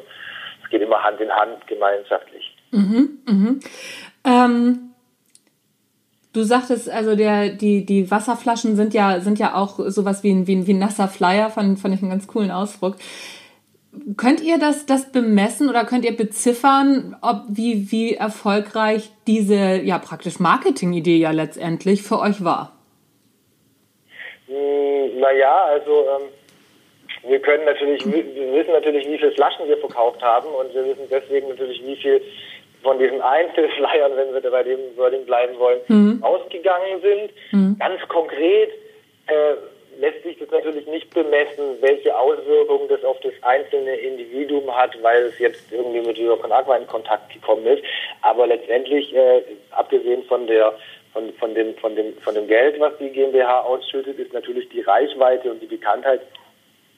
es 0.63 0.69
geht 0.69 0.81
immer 0.81 1.03
Hand 1.03 1.19
in 1.19 1.31
Hand 1.31 1.65
gemeinschaftlich. 1.67 2.55
Mhm, 2.71 3.19
mhm. 3.27 3.59
Ähm 4.25 4.89
Du 6.33 6.41
sagtest, 6.41 6.89
also 6.89 7.15
der, 7.15 7.49
die, 7.49 7.85
die 7.85 8.09
Wasserflaschen 8.09 8.75
sind 8.75 8.95
ja, 8.95 9.19
sind 9.19 9.37
ja 9.37 9.53
auch 9.53 9.77
sowas 9.77 10.23
wie 10.23 10.31
ein, 10.31 10.47
wie 10.47 10.55
ein, 10.55 10.65
wie 10.65 10.73
ein 10.73 10.79
nasser 10.79 11.07
Flyer, 11.07 11.51
fand, 11.51 11.79
fand 11.79 11.93
ich 11.93 12.01
einen 12.01 12.09
ganz 12.09 12.25
coolen 12.25 12.49
Ausdruck. 12.49 12.95
Könnt 14.17 14.41
ihr 14.41 14.57
das, 14.57 14.85
das 14.85 15.11
bemessen 15.11 15.69
oder 15.69 15.85
könnt 15.85 16.03
ihr 16.03 16.17
beziffern, 16.17 17.15
ob 17.21 17.43
wie, 17.47 17.91
wie 17.91 18.15
erfolgreich 18.15 19.11
diese 19.27 19.81
ja 19.83 19.99
praktisch 19.99 20.39
Marketing-Idee 20.39 21.17
ja 21.17 21.31
letztendlich 21.31 22.01
für 22.01 22.19
euch 22.19 22.43
war? 22.43 22.71
Hm, 24.47 25.19
naja, 25.19 25.65
also 25.65 25.91
ähm, 25.91 27.29
wir 27.29 27.39
können 27.39 27.65
natürlich, 27.65 28.03
wir 28.05 28.53
wissen 28.53 28.71
natürlich, 28.71 29.07
wie 29.07 29.17
viele 29.17 29.31
Flaschen 29.31 29.67
wir 29.67 29.77
verkauft 29.77 30.21
haben 30.21 30.47
und 30.47 30.73
wir 30.73 30.85
wissen 30.85 31.07
deswegen 31.11 31.49
natürlich, 31.49 31.81
wie 31.85 31.95
viel 31.95 32.21
von 32.81 32.99
diesen 32.99 33.21
Einzelflyern, 33.21 34.11
wenn 34.15 34.33
wir 34.33 34.51
bei 34.51 34.63
dem 34.63 34.79
Wording 34.97 35.25
bleiben 35.25 35.57
wollen, 35.57 35.79
mhm. 35.87 36.23
ausgegangen 36.23 37.01
sind. 37.01 37.31
Mhm. 37.51 37.77
Ganz 37.79 38.01
konkret 38.09 38.69
äh, 39.27 39.55
lässt 39.99 40.23
sich 40.23 40.37
das 40.39 40.49
natürlich 40.51 40.85
nicht 40.87 41.13
bemessen, 41.13 41.81
welche 41.81 42.17
Auswirkungen 42.17 42.87
das 42.89 43.03
auf 43.03 43.19
das 43.21 43.33
einzelne 43.41 43.95
Individuum 43.95 44.73
hat, 44.75 45.01
weil 45.01 45.23
es 45.23 45.39
jetzt 45.39 45.71
irgendwie 45.71 46.01
mit 46.01 46.17
Con 46.41 46.51
Aqua 46.51 46.77
in 46.77 46.87
Kontakt 46.87 47.31
gekommen 47.33 47.65
ist. 47.67 47.83
Aber 48.21 48.47
letztendlich, 48.47 49.13
äh, 49.15 49.43
abgesehen 49.71 50.23
von 50.23 50.47
der 50.47 50.73
von, 51.13 51.31
von, 51.33 51.53
dem, 51.53 51.75
von, 51.75 51.95
dem, 51.95 52.17
von 52.17 52.33
dem 52.33 52.47
Geld, 52.47 52.79
was 52.79 52.97
die 52.97 53.09
GmbH 53.09 53.61
ausschüttet, 53.61 54.17
ist 54.17 54.33
natürlich 54.33 54.67
die 54.69 54.81
Reichweite 54.81 55.51
und 55.51 55.61
die 55.61 55.67
Bekanntheit 55.67 56.21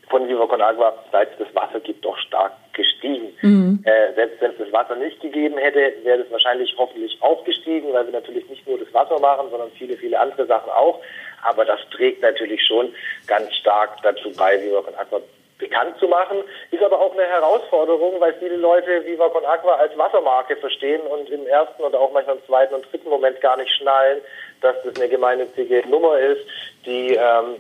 von 0.10 0.28
Viva 0.28 0.46
Con 0.46 0.62
Agua, 0.62 0.94
seit 1.12 1.32
es 1.34 1.40
das 1.40 1.56
Wasser 1.56 1.80
gibt, 1.80 2.06
doch 2.06 2.18
stark 2.18 2.54
gestiegen. 2.74 3.30
Mhm. 3.42 3.84
Äh, 3.84 4.14
selbst 4.14 4.42
wenn 4.42 4.52
es 4.52 4.58
das 4.58 4.72
Wasser 4.72 4.96
nicht 4.96 5.20
gegeben 5.20 5.58
hätte, 5.58 5.94
wäre 6.04 6.22
es 6.22 6.32
wahrscheinlich 6.32 6.76
hoffentlich 6.78 7.18
auch 7.22 7.44
gestiegen, 7.44 7.92
weil 7.92 8.06
wir 8.06 8.14
natürlich 8.14 8.48
nicht 8.50 8.68
nur 8.68 8.78
das 8.78 8.94
Wasser 8.94 9.20
machen, 9.20 9.50
sondern 9.50 9.72
viele, 9.72 9.98
viele 9.98 10.20
andere 10.20 10.46
Sachen 10.46 10.70
auch. 10.72 11.02
Aber 11.46 11.66
das 11.66 11.80
trägt 11.92 12.22
natürlich 12.22 12.66
schon 12.66 12.94
ganz 13.28 13.54
stark 13.56 14.02
dazu 14.04 14.32
bei, 14.38 14.62
Viva 14.62 14.82
Con 14.82 14.96
Agua 14.96 15.22
bekannt 15.58 15.98
zu 16.00 16.08
machen. 16.08 16.38
Ist 16.72 16.84
aber 16.84 17.00
auch 17.00 17.14
eine 17.14 17.24
Herausforderung, 17.24 18.20
weil 18.20 18.34
viele 18.40 18.58
Leute 18.58 19.06
Viva 19.06 19.30
Con 19.30 19.46
Aqua 19.46 19.76
als 19.76 19.98
Wassermarke 19.98 20.56
verstehen 20.58 21.02
und 21.02 21.30
im 21.30 21.48
ersten 21.48 21.82
oder 21.84 22.00
auch 22.00 22.12
manchmal 22.12 22.36
im 22.36 22.46
zweiten 22.46 22.74
und 22.76 22.92
dritten 22.92 23.10
Moment 23.10 23.40
gar 23.42 23.58
nicht 23.58 23.72
schnallen, 23.78 24.22
dass 24.62 24.76
das 24.84 24.96
eine 24.96 25.10
gemeinnützige 25.10 25.88
Nummer 25.88 26.20
ist, 26.20 26.46
die, 26.86 27.16
ähm, 27.16 27.56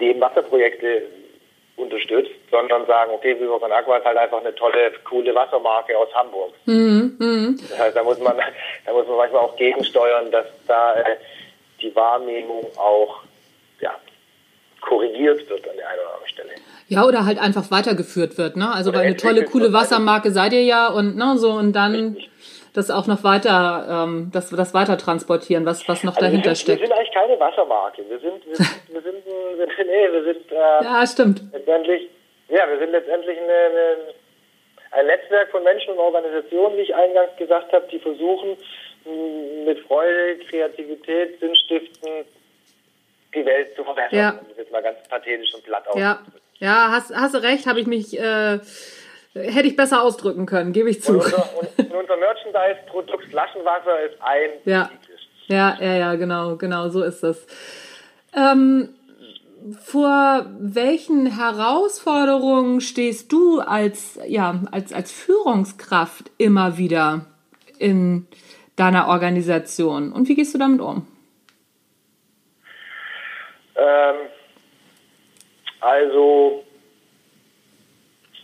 die 0.00 0.10
eben 0.10 0.20
Wasserprojekte 0.20 1.02
unterstützt, 1.76 2.30
sondern 2.50 2.86
sagen, 2.86 3.12
okay, 3.14 3.38
Viva 3.40 3.58
Con 3.58 3.72
Aqua 3.72 3.96
ist 3.96 4.04
halt 4.04 4.18
einfach 4.18 4.40
eine 4.40 4.54
tolle, 4.54 4.92
coole 5.04 5.34
Wassermarke 5.34 5.98
aus 5.98 6.14
Hamburg. 6.14 6.52
Mhm, 6.66 7.16
mh. 7.18 7.62
Das 7.68 7.78
heißt, 7.78 7.96
da 7.96 8.04
muss 8.04 8.18
man, 8.20 8.36
da 8.86 8.92
muss 8.92 9.06
man 9.08 9.16
manchmal 9.16 9.42
auch 9.42 9.56
gegensteuern, 9.56 10.30
dass 10.30 10.46
da 10.68 10.94
äh, 10.94 11.16
die 11.82 11.94
Wahrnehmung 11.94 12.64
auch 12.76 13.20
ja, 13.80 13.94
korrigiert 14.80 15.48
wird 15.48 15.68
an 15.68 15.76
der 15.76 15.88
einen 15.88 16.00
oder 16.00 16.08
anderen 16.14 16.28
Stelle. 16.28 16.50
Ja, 16.88 17.04
oder 17.04 17.24
halt 17.24 17.38
einfach 17.38 17.70
weitergeführt 17.70 18.38
wird, 18.38 18.56
ne? 18.56 18.70
Also 18.72 18.90
oder 18.90 19.00
weil 19.00 19.06
eine 19.06 19.16
tolle, 19.16 19.44
coole 19.44 19.72
Wassermarke 19.72 20.30
seid 20.30 20.52
ihr 20.52 20.62
ja 20.62 20.88
und 20.88 21.16
ne, 21.16 21.36
so 21.36 21.52
und 21.52 21.72
dann 21.72 22.14
Richtig. 22.14 22.30
das 22.74 22.90
auch 22.90 23.06
noch 23.06 23.24
weiter, 23.24 23.86
ähm, 23.88 24.30
das, 24.32 24.50
das 24.50 24.74
weiter 24.74 24.98
transportieren, 24.98 25.64
was, 25.64 25.88
was 25.88 26.04
noch 26.04 26.16
also 26.16 26.26
dahinter 26.26 26.50
wir 26.50 26.54
sind, 26.56 26.62
steckt. 26.62 26.80
Wir 26.80 26.88
sind 26.88 26.96
eigentlich 26.96 27.14
keine 27.14 27.40
Wassermarke. 27.40 28.02
Wir 28.08 28.18
sind, 28.18 28.46
wir 28.46 28.56
sind, 28.56 28.68
wir 28.88 29.00
sind, 29.00 29.24
wir 29.24 29.66
sind 29.66 29.86
nee, 29.86 30.12
wir 30.12 30.24
sind 30.24 30.52
äh, 30.52 30.54
ja, 30.84 31.06
stimmt. 31.06 31.42
letztendlich, 31.52 32.10
ja, 32.48 32.68
wir 32.68 32.78
sind 32.78 32.90
letztendlich 32.90 33.38
eine, 33.38 33.52
eine, 33.52 33.96
ein 34.90 35.06
Netzwerk 35.06 35.50
von 35.50 35.62
Menschen 35.64 35.94
und 35.94 35.98
Organisationen, 35.98 36.76
wie 36.76 36.82
ich 36.82 36.94
eingangs 36.94 37.34
gesagt 37.38 37.72
habe, 37.72 37.86
die 37.90 37.98
versuchen 37.98 38.56
mit 39.04 39.78
Freude, 39.86 40.38
Kreativität, 40.48 41.40
Sinnstiften 41.40 42.24
die 43.34 43.44
Welt 43.44 43.74
zu 43.76 43.84
verbessern. 43.84 44.18
Ja. 44.18 44.32
Das 44.32 44.50
ist 44.50 44.58
jetzt 44.58 44.72
mal 44.72 44.82
ganz 44.82 44.98
pathetisch 45.08 45.54
und 45.54 45.64
platt 45.64 45.84
ja. 45.94 46.20
Ja, 46.58 46.90
hast, 46.92 47.14
hast 47.14 47.34
du 47.34 47.42
recht, 47.42 47.66
habe 47.66 47.80
ich 47.80 47.86
mich, 47.86 48.16
äh, 48.16 48.60
hätte 49.34 49.66
ich 49.66 49.74
besser 49.74 50.02
ausdrücken 50.02 50.46
können, 50.46 50.72
gebe 50.72 50.90
ich 50.90 51.02
zu. 51.02 51.14
Und 51.14 51.24
unser, 51.24 51.58
und 51.58 51.92
unser 51.92 52.16
Merchandise-Produkt 52.16 53.24
Flaschenwasser 53.24 54.00
ist 54.04 54.22
ein. 54.22 54.50
Ja. 54.64 54.90
ja, 55.48 55.76
ja, 55.80 55.96
ja, 55.96 56.14
genau, 56.14 56.56
genau, 56.56 56.88
so 56.88 57.02
ist 57.02 57.22
das. 57.22 57.46
Ähm, 58.32 58.90
vor 59.80 60.46
welchen 60.58 61.26
Herausforderungen 61.26 62.80
stehst 62.80 63.32
du 63.32 63.60
als, 63.60 64.18
ja, 64.26 64.60
als, 64.70 64.92
als 64.92 65.10
Führungskraft 65.10 66.30
immer 66.38 66.78
wieder 66.78 67.26
in 67.78 68.26
deiner 68.76 69.08
Organisation 69.08 70.12
und 70.12 70.28
wie 70.28 70.34
gehst 70.34 70.54
du 70.54 70.58
damit 70.58 70.80
um? 70.80 71.06
Ähm, 73.76 74.14
also, 75.80 76.62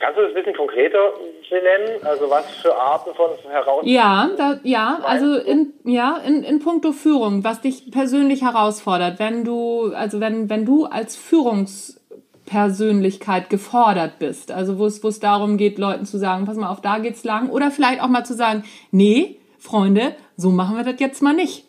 kannst 0.00 0.18
du 0.18 0.22
das 0.22 0.30
ein 0.30 0.34
bisschen 0.34 0.56
konkreter 0.56 1.12
benennen? 1.48 2.04
Also 2.04 2.28
was 2.30 2.44
für 2.56 2.76
Arten 2.76 3.14
von 3.14 3.30
Herausforderungen? 3.48 3.94
Ja, 3.94 4.28
da, 4.36 4.58
ja, 4.62 4.98
also 5.04 5.36
in, 5.36 5.72
ja, 5.84 6.16
in, 6.18 6.42
in 6.42 6.58
puncto 6.58 6.90
Führung, 6.92 7.44
was 7.44 7.60
dich 7.60 7.90
persönlich 7.90 8.42
herausfordert, 8.42 9.18
wenn 9.18 9.44
du, 9.44 9.92
also 9.94 10.20
wenn, 10.20 10.50
wenn 10.50 10.66
du 10.66 10.84
als 10.86 11.16
Führungspersönlichkeit 11.16 13.50
gefordert 13.50 14.18
bist, 14.18 14.52
also 14.52 14.78
wo 14.78 14.86
es, 14.86 15.02
wo 15.02 15.08
es 15.08 15.18
darum 15.20 15.56
geht, 15.56 15.78
Leuten 15.78 16.06
zu 16.06 16.18
sagen, 16.18 16.44
pass 16.44 16.56
mal 16.56 16.70
auf, 16.70 16.80
da 16.80 16.98
geht's 16.98 17.24
lang, 17.24 17.50
oder 17.50 17.70
vielleicht 17.70 18.02
auch 18.02 18.08
mal 18.08 18.24
zu 18.24 18.34
sagen, 18.34 18.64
nee, 18.90 19.37
Freunde, 19.58 20.14
so 20.36 20.50
machen 20.50 20.76
wir 20.76 20.84
das 20.84 21.00
jetzt 21.00 21.22
mal 21.22 21.34
nicht. 21.34 21.66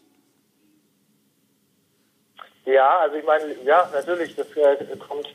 Ja, 2.66 3.00
also 3.00 3.16
ich 3.16 3.26
meine, 3.26 3.56
ja, 3.66 3.90
natürlich, 3.94 4.36
das 4.36 4.48
äh, 4.56 4.78
kommt 5.08 5.28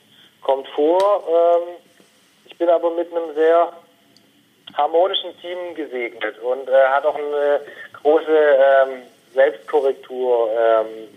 kommt 0.44 0.68
vor. 0.68 1.24
Ähm, 1.28 1.74
ich 2.46 2.56
bin 2.56 2.68
aber 2.68 2.90
mit 2.92 3.10
einem 3.10 3.34
sehr 3.34 3.72
harmonischen 4.74 5.36
Team 5.40 5.74
gesegnet 5.74 6.38
und 6.38 6.68
äh, 6.68 6.86
hat 6.86 7.04
auch 7.04 7.16
eine 7.16 7.60
große 8.02 8.26
ähm, 8.28 9.02
Selbstkorrektur 9.32 10.50
ähm, 10.56 11.08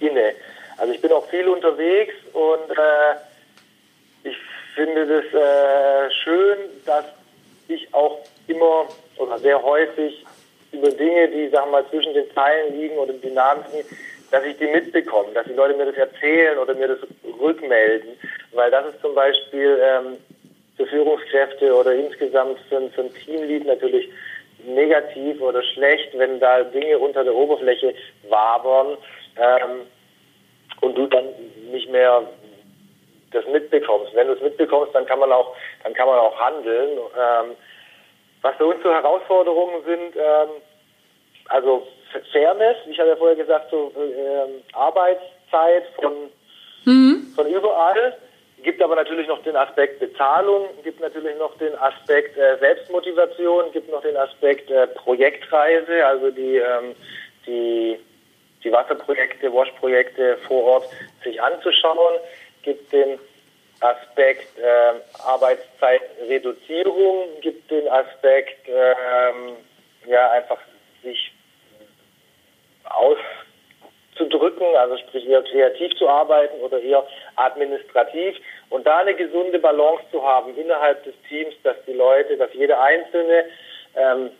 inne. 0.00 0.34
Also 0.76 0.92
ich 0.92 1.00
bin 1.00 1.12
auch 1.12 1.26
viel 1.28 1.48
unterwegs 1.48 2.14
und 2.32 2.70
äh, 2.70 4.28
ich 4.28 4.36
finde 4.74 5.06
das 5.06 5.24
äh, 5.32 6.10
schön, 6.22 6.58
dass 6.84 7.04
ich 7.68 7.92
auch 7.94 8.18
immer 8.46 8.86
oder 9.16 9.38
sehr 9.38 9.62
häufig 9.62 10.25
über 10.76 10.90
Dinge, 10.90 11.28
die 11.28 11.48
sagen 11.48 11.70
mal 11.70 11.84
zwischen 11.90 12.14
den 12.14 12.30
Zeilen 12.34 12.78
liegen 12.78 12.96
oder 12.98 13.12
Dynamiken, 13.12 13.84
dass 14.30 14.44
ich 14.44 14.56
die 14.58 14.66
mitbekomme, 14.66 15.32
dass 15.34 15.46
die 15.46 15.52
Leute 15.52 15.76
mir 15.76 15.86
das 15.86 15.96
erzählen 15.96 16.58
oder 16.58 16.74
mir 16.74 16.88
das 16.88 16.98
rückmelden, 17.40 18.18
weil 18.52 18.70
das 18.70 18.94
ist 18.94 19.00
zum 19.00 19.14
Beispiel 19.14 19.78
ähm, 19.82 20.16
für 20.76 20.86
Führungskräfte 20.86 21.74
oder 21.74 21.92
insgesamt 21.92 22.58
für, 22.68 22.88
für 22.90 23.02
ein 23.02 23.14
Teamlead 23.14 23.66
natürlich 23.66 24.08
negativ 24.64 25.40
oder 25.40 25.62
schlecht, 25.62 26.16
wenn 26.18 26.40
da 26.40 26.62
Dinge 26.64 26.98
unter 26.98 27.24
der 27.24 27.34
Oberfläche 27.34 27.94
wabern 28.28 28.96
ähm, 29.36 29.82
und 30.80 30.96
du 30.96 31.06
dann 31.06 31.26
nicht 31.70 31.90
mehr 31.90 32.22
das 33.32 33.46
mitbekommst. 33.46 34.14
Wenn 34.14 34.28
du 34.28 34.34
es 34.34 34.40
mitbekommst, 34.40 34.94
dann 34.94 35.06
kann 35.06 35.18
man 35.18 35.32
auch, 35.32 35.54
dann 35.82 35.94
kann 35.94 36.08
man 36.08 36.18
auch 36.18 36.38
handeln. 36.38 36.90
Ähm, 36.98 37.56
was 38.42 38.56
für 38.56 38.66
uns 38.66 38.82
so 38.82 38.92
Herausforderungen 38.92 39.82
sind, 39.84 40.16
ähm, 40.16 40.48
also 41.48 41.86
Fairness, 42.32 42.76
ich 42.88 42.98
habe 42.98 43.10
ja 43.10 43.16
vorher 43.16 43.36
gesagt, 43.36 43.70
so 43.70 43.92
äh, 43.96 44.48
Arbeitszeit 44.72 45.84
von, 46.00 46.30
mhm. 46.84 47.32
von 47.34 47.46
überall, 47.46 48.16
gibt 48.62 48.82
aber 48.82 48.96
natürlich 48.96 49.28
noch 49.28 49.42
den 49.42 49.56
Aspekt 49.56 50.00
Bezahlung, 50.00 50.68
gibt 50.82 51.00
natürlich 51.00 51.36
noch 51.38 51.58
den 51.58 51.78
Aspekt 51.78 52.38
äh, 52.38 52.56
Selbstmotivation, 52.58 53.70
gibt 53.72 53.90
noch 53.90 54.00
den 54.02 54.16
Aspekt 54.16 54.70
äh, 54.70 54.86
Projektreise, 54.88 56.06
also 56.06 56.30
die, 56.30 56.56
ähm, 56.56 56.94
die, 57.46 57.98
die 58.64 58.72
Wasserprojekte, 58.72 59.52
Wash-Projekte 59.52 60.38
vor 60.48 60.64
Ort 60.64 60.88
sich 61.22 61.40
anzuschauen, 61.40 62.16
gibt 62.62 62.92
den 62.92 63.20
Aspekt 63.80 64.58
äh, 64.58 64.94
Arbeitszeitreduzierung, 65.24 67.28
gibt 67.42 67.70
den 67.70 67.86
Aspekt 67.88 68.68
ähm, 68.68 69.56
ja 70.06 70.30
einfach 70.30 70.58
sich 71.02 71.35
auszudrücken, 72.90 74.66
also 74.76 74.96
sprich 74.98 75.28
eher 75.28 75.42
kreativ 75.42 75.94
zu 75.96 76.08
arbeiten 76.08 76.60
oder 76.60 76.80
eher 76.80 77.06
administrativ 77.36 78.36
und 78.70 78.86
da 78.86 78.98
eine 78.98 79.14
gesunde 79.14 79.58
Balance 79.58 80.04
zu 80.10 80.22
haben 80.22 80.56
innerhalb 80.56 81.02
des 81.04 81.14
Teams, 81.28 81.54
dass 81.62 81.76
die 81.86 81.92
Leute, 81.92 82.36
dass 82.36 82.52
jeder 82.54 82.80
Einzelne 82.80 83.44
ähm, 83.94 84.30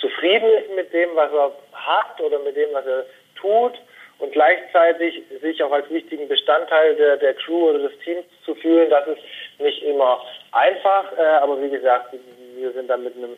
zufrieden 0.00 0.48
ist 0.50 0.74
mit 0.74 0.92
dem, 0.92 1.10
was 1.14 1.32
er 1.32 1.52
hat 1.72 2.20
oder 2.20 2.38
mit 2.40 2.56
dem, 2.56 2.68
was 2.72 2.86
er 2.86 3.04
tut 3.36 3.74
und 4.18 4.32
gleichzeitig 4.32 5.22
sich 5.40 5.62
auch 5.62 5.72
als 5.72 5.88
wichtigen 5.90 6.28
Bestandteil 6.28 6.94
der, 6.96 7.16
der 7.16 7.34
Crew 7.34 7.70
oder 7.70 7.78
des 7.88 7.98
Teams 8.00 8.24
zu 8.44 8.54
fühlen, 8.54 8.90
das 8.90 9.06
ist 9.08 9.22
nicht 9.58 9.82
immer 9.82 10.22
einfach, 10.52 11.16
äh, 11.16 11.22
aber 11.22 11.60
wie 11.62 11.70
gesagt, 11.70 12.14
wir 12.54 12.72
sind 12.72 12.88
da 12.88 12.96
mit 12.96 13.16
einem, 13.16 13.36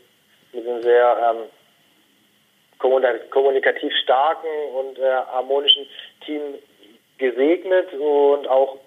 mit 0.52 0.66
einem 0.66 0.82
sehr 0.82 1.35
ähm, 1.35 1.49
kommunikativ 2.83 3.93
starken 4.03 4.49
und 4.75 4.99
äh, 4.99 5.03
harmonischen 5.33 5.87
Team 6.27 6.43
gesegnet 7.19 7.93
und 7.95 8.49
auch 8.49 8.79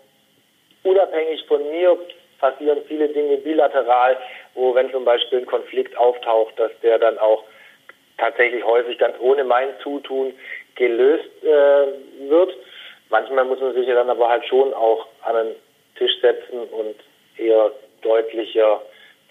unabhängig 0.83 1.45
von 1.47 1.67
mir 1.71 1.97
passieren 2.39 2.81
viele 2.87 3.07
Dinge 3.09 3.37
bilateral, 3.37 4.17
wo 4.53 4.75
wenn 4.75 4.91
zum 4.91 5.05
Beispiel 5.05 5.39
ein 5.39 5.45
Konflikt 5.45 5.97
auftaucht, 5.97 6.59
dass 6.59 6.71
der 6.83 6.99
dann 6.99 7.17
auch 7.17 7.43
tatsächlich 8.17 8.63
häufig 8.63 8.97
ganz 8.97 9.15
ohne 9.19 9.43
mein 9.43 9.69
Zutun 9.81 10.33
gelöst 10.75 11.29
äh, 11.43 12.29
wird. 12.29 12.55
Manchmal 13.09 13.45
muss 13.45 13.59
man 13.59 13.73
sich 13.73 13.87
ja 13.87 13.95
dann 13.95 14.09
aber 14.09 14.29
halt 14.29 14.45
schon 14.45 14.73
auch 14.73 15.07
an 15.23 15.35
den 15.35 15.55
Tisch 15.97 16.19
setzen 16.21 16.59
und 16.59 16.95
eher 17.37 17.71
deutlicher 18.01 18.81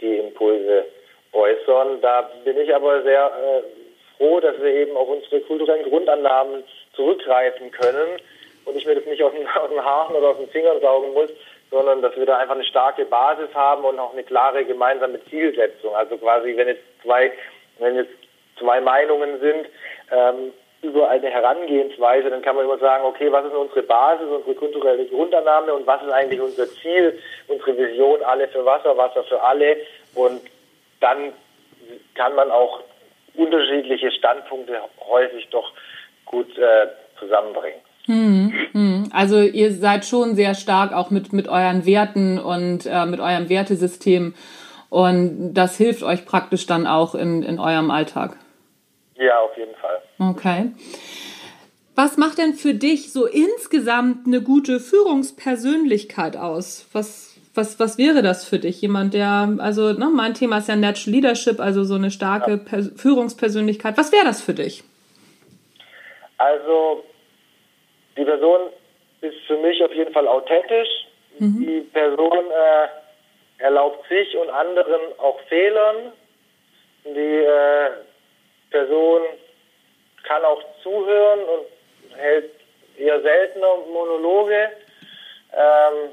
die 0.00 0.16
Impulse 0.16 0.86
äußern. 1.32 2.00
Da 2.00 2.30
bin 2.44 2.58
ich 2.58 2.74
aber 2.74 3.02
sehr 3.02 3.26
äh, 3.26 3.83
froh, 4.16 4.40
dass 4.40 4.58
wir 4.60 4.72
eben 4.72 4.96
auf 4.96 5.08
unsere 5.08 5.40
kulturellen 5.40 5.88
Grundannahmen 5.88 6.64
zurückgreifen 6.94 7.70
können 7.70 8.20
und 8.64 8.76
ich 8.76 8.86
mir 8.86 8.94
das 8.94 9.06
nicht 9.06 9.22
aus 9.22 9.32
den, 9.32 9.46
aus 9.56 9.70
den 9.70 9.84
Haaren 9.84 10.16
oder 10.16 10.28
aus 10.28 10.38
den 10.38 10.48
Fingern 10.48 10.80
saugen 10.80 11.12
muss, 11.12 11.30
sondern 11.70 12.02
dass 12.02 12.16
wir 12.16 12.26
da 12.26 12.38
einfach 12.38 12.54
eine 12.54 12.64
starke 12.64 13.04
Basis 13.04 13.52
haben 13.54 13.84
und 13.84 13.98
auch 13.98 14.12
eine 14.12 14.22
klare 14.22 14.64
gemeinsame 14.64 15.24
Zielsetzung. 15.24 15.94
Also 15.94 16.16
quasi, 16.18 16.56
wenn 16.56 16.68
jetzt 16.68 16.84
zwei, 17.02 17.32
wenn 17.78 17.96
jetzt 17.96 18.12
zwei 18.58 18.80
Meinungen 18.80 19.40
sind, 19.40 19.66
ähm, 20.12 20.52
über 20.84 21.08
eine 21.08 21.30
Herangehensweise, 21.30 22.28
dann 22.30 22.42
kann 22.42 22.56
man 22.56 22.66
immer 22.66 22.78
sagen, 22.78 23.04
okay, 23.04 23.32
was 23.32 23.46
ist 23.46 23.54
unsere 23.54 23.82
Basis, 23.82 24.26
unsere 24.28 24.54
kulturelle 24.54 25.06
Grundannahme 25.06 25.72
und 25.72 25.86
was 25.86 26.02
ist 26.02 26.12
eigentlich 26.12 26.40
unser 26.40 26.68
Ziel, 26.68 27.18
unsere 27.48 27.76
Vision, 27.76 28.22
alle 28.22 28.46
für 28.48 28.64
Wasser, 28.64 28.96
Wasser 28.96 29.24
für 29.24 29.42
alle. 29.42 29.78
Und 30.14 30.42
dann 31.00 31.32
kann 32.14 32.34
man 32.34 32.50
auch 32.50 32.82
unterschiedliche 33.34 34.10
Standpunkte 34.12 34.76
häufig 35.08 35.48
doch 35.50 35.72
gut 36.24 36.56
äh, 36.58 36.88
zusammenbringen. 37.18 37.80
Hm, 38.06 38.52
hm. 38.72 39.08
Also 39.12 39.40
ihr 39.40 39.72
seid 39.72 40.04
schon 40.04 40.34
sehr 40.34 40.54
stark 40.54 40.92
auch 40.92 41.10
mit, 41.10 41.32
mit 41.32 41.48
euren 41.48 41.86
Werten 41.86 42.38
und 42.38 42.86
äh, 42.86 43.06
mit 43.06 43.20
eurem 43.20 43.48
Wertesystem 43.48 44.34
und 44.94 45.54
das 45.54 45.76
hilft 45.76 46.04
euch 46.04 46.24
praktisch 46.24 46.66
dann 46.66 46.86
auch 46.86 47.16
in, 47.16 47.42
in 47.42 47.58
eurem 47.58 47.90
Alltag. 47.90 48.36
Ja, 49.16 49.40
auf 49.40 49.56
jeden 49.56 49.74
Fall. 49.74 50.00
Okay. 50.18 50.70
Was 51.96 52.16
macht 52.16 52.38
denn 52.38 52.54
für 52.54 52.74
dich 52.74 53.12
so 53.12 53.26
insgesamt 53.26 54.26
eine 54.26 54.40
gute 54.40 54.78
Führungspersönlichkeit 54.78 56.36
aus? 56.36 56.88
Was, 56.92 57.33
was, 57.54 57.78
was 57.78 57.98
wäre 57.98 58.22
das 58.22 58.44
für 58.48 58.58
dich? 58.58 58.80
Jemand, 58.82 59.14
der, 59.14 59.56
also 59.58 59.92
ne, 59.92 60.10
mein 60.12 60.34
Thema 60.34 60.58
ist 60.58 60.68
ja 60.68 60.76
Natural 60.76 61.14
Leadership, 61.14 61.60
also 61.60 61.84
so 61.84 61.94
eine 61.94 62.10
starke 62.10 62.60
ja. 62.70 62.82
Führungspersönlichkeit. 62.96 63.96
Was 63.96 64.12
wäre 64.12 64.24
das 64.24 64.42
für 64.42 64.54
dich? 64.54 64.82
Also 66.38 67.04
die 68.16 68.24
Person 68.24 68.70
ist 69.20 69.36
für 69.46 69.56
mich 69.58 69.82
auf 69.82 69.92
jeden 69.92 70.12
Fall 70.12 70.26
authentisch. 70.26 70.88
Mhm. 71.38 71.66
Die 71.66 71.80
Person 71.92 72.32
äh, 72.32 73.62
erlaubt 73.62 74.08
sich 74.08 74.36
und 74.36 74.50
anderen 74.50 75.00
auch 75.18 75.40
Fehlern. 75.48 76.12
Die 77.04 77.44
äh, 77.44 77.90
Person 78.70 79.22
kann 80.24 80.44
auch 80.44 80.62
zuhören 80.82 81.40
und 81.40 82.16
hält 82.16 82.50
eher 82.96 83.20
seltener 83.20 83.76
Monologe. 83.92 84.70
Ähm, 85.52 86.10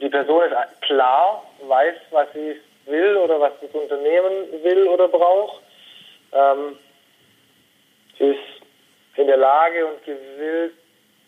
die 0.00 0.08
Person 0.08 0.44
ist 0.44 0.82
klar, 0.82 1.44
weiß, 1.62 1.96
was 2.10 2.28
sie 2.32 2.60
will 2.86 3.16
oder 3.16 3.40
was 3.40 3.52
das 3.60 3.70
Unternehmen 3.70 4.62
will 4.62 4.88
oder 4.88 5.08
braucht. 5.08 5.62
Ähm, 6.32 6.78
sie 8.18 8.30
ist 8.30 8.38
in 9.16 9.26
der 9.26 9.36
Lage 9.36 9.86
und 9.86 10.04
gewillt, 10.04 10.74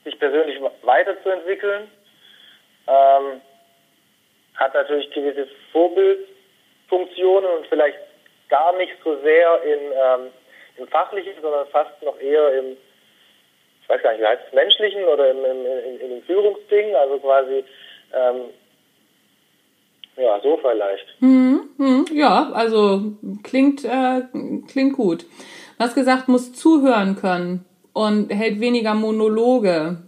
sich 0.04 0.18
persönlich 0.18 0.60
weiterzuentwickeln. 0.82 1.90
Ähm, 2.86 3.40
hat 4.54 4.74
natürlich 4.74 5.10
gewisse 5.10 5.48
Vorbildfunktionen 5.72 7.50
und 7.50 7.66
vielleicht 7.66 7.98
gar 8.48 8.76
nicht 8.76 8.92
so 9.04 9.20
sehr 9.20 9.62
in, 9.62 9.92
ähm, 9.92 10.32
im 10.76 10.88
Fachlichen, 10.88 11.34
sondern 11.40 11.66
fast 11.68 12.02
noch 12.02 12.18
eher 12.20 12.58
im, 12.58 12.76
ich 13.82 13.88
weiß 13.88 14.02
gar 14.02 14.12
nicht, 14.12 14.20
wie 14.20 14.26
heißt 14.26 14.42
es, 14.46 14.52
Menschlichen 14.52 15.04
oder 15.04 15.30
im, 15.30 15.44
im, 15.44 15.66
in, 15.66 16.00
in 16.00 16.22
Führungsding, 16.24 16.94
also 16.96 17.18
quasi, 17.18 17.64
ähm, 18.14 18.50
ja, 20.18 20.40
so 20.42 20.58
vielleicht. 20.58 21.06
Hm, 21.20 21.60
hm, 21.76 22.04
ja, 22.12 22.50
also 22.52 23.12
klingt, 23.42 23.84
äh, 23.84 24.22
klingt 24.70 24.96
gut. 24.96 25.22
Du 25.22 25.84
hast 25.84 25.94
gesagt, 25.94 26.28
muss 26.28 26.52
zuhören 26.52 27.16
können 27.16 27.64
und 27.92 28.32
hält 28.32 28.60
weniger 28.60 28.94
Monologe. 28.94 29.98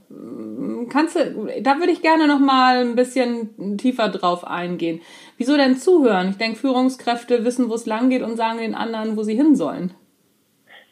Kannst 0.92 1.16
du, 1.16 1.48
da 1.60 1.78
würde 1.78 1.92
ich 1.92 2.02
gerne 2.02 2.26
noch 2.26 2.40
mal 2.40 2.78
ein 2.78 2.96
bisschen 2.96 3.78
tiefer 3.78 4.08
drauf 4.08 4.44
eingehen. 4.44 5.00
Wieso 5.38 5.56
denn 5.56 5.76
zuhören? 5.76 6.30
Ich 6.30 6.38
denke, 6.38 6.58
Führungskräfte 6.58 7.44
wissen, 7.44 7.70
wo 7.70 7.74
es 7.74 7.86
lang 7.86 8.10
geht 8.10 8.22
und 8.22 8.36
sagen 8.36 8.58
den 8.58 8.74
anderen, 8.74 9.16
wo 9.16 9.22
sie 9.22 9.36
hin 9.36 9.54
sollen. 9.54 9.94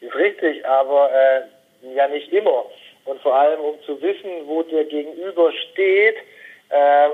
Ist 0.00 0.14
richtig, 0.14 0.64
aber 0.64 1.10
äh, 1.12 1.94
ja 1.94 2.08
nicht 2.08 2.32
immer. 2.32 2.64
Und 3.04 3.20
vor 3.20 3.34
allem, 3.34 3.60
um 3.60 3.74
zu 3.84 4.00
wissen, 4.00 4.30
wo 4.46 4.62
der 4.62 4.84
Gegenüber 4.84 5.50
steht, 5.52 6.16
ähm, 6.70 7.10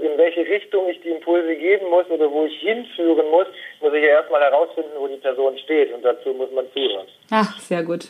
in 0.00 0.16
welche 0.16 0.40
Richtung 0.40 0.88
ich 0.88 1.00
die 1.02 1.10
Impulse 1.10 1.54
geben 1.56 1.90
muss 1.90 2.06
oder 2.08 2.30
wo 2.30 2.46
ich 2.46 2.58
hinführen 2.60 3.30
muss, 3.30 3.46
muss 3.80 3.92
ich 3.92 4.02
ja 4.02 4.20
erstmal 4.20 4.40
herausfinden, 4.40 4.90
wo 4.98 5.06
die 5.06 5.16
Person 5.16 5.58
steht 5.58 5.92
und 5.92 6.02
dazu 6.02 6.30
muss 6.30 6.50
man 6.52 6.64
zuhören. 6.72 7.06
Ach, 7.30 7.58
sehr 7.60 7.82
gut. 7.82 8.08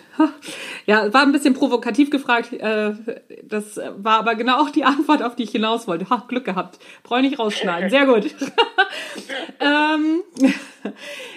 Ja, 0.86 1.12
war 1.12 1.22
ein 1.22 1.32
bisschen 1.32 1.54
provokativ 1.54 2.10
gefragt. 2.10 2.52
Äh, 2.52 2.92
das 3.44 3.80
war 3.96 4.18
aber 4.18 4.34
genau 4.34 4.62
auch 4.62 4.70
die 4.70 4.84
Antwort, 4.84 5.22
auf 5.22 5.36
die 5.36 5.44
ich 5.44 5.50
hinaus 5.50 5.86
wollte. 5.86 6.10
Ha, 6.10 6.24
Glück 6.28 6.44
gehabt. 6.44 6.78
Brauche 7.04 7.20
ich 7.20 7.30
nicht 7.30 7.38
rausschneiden. 7.38 7.88
Sehr 7.88 8.06
gut. 8.06 8.24
ähm, 9.60 10.22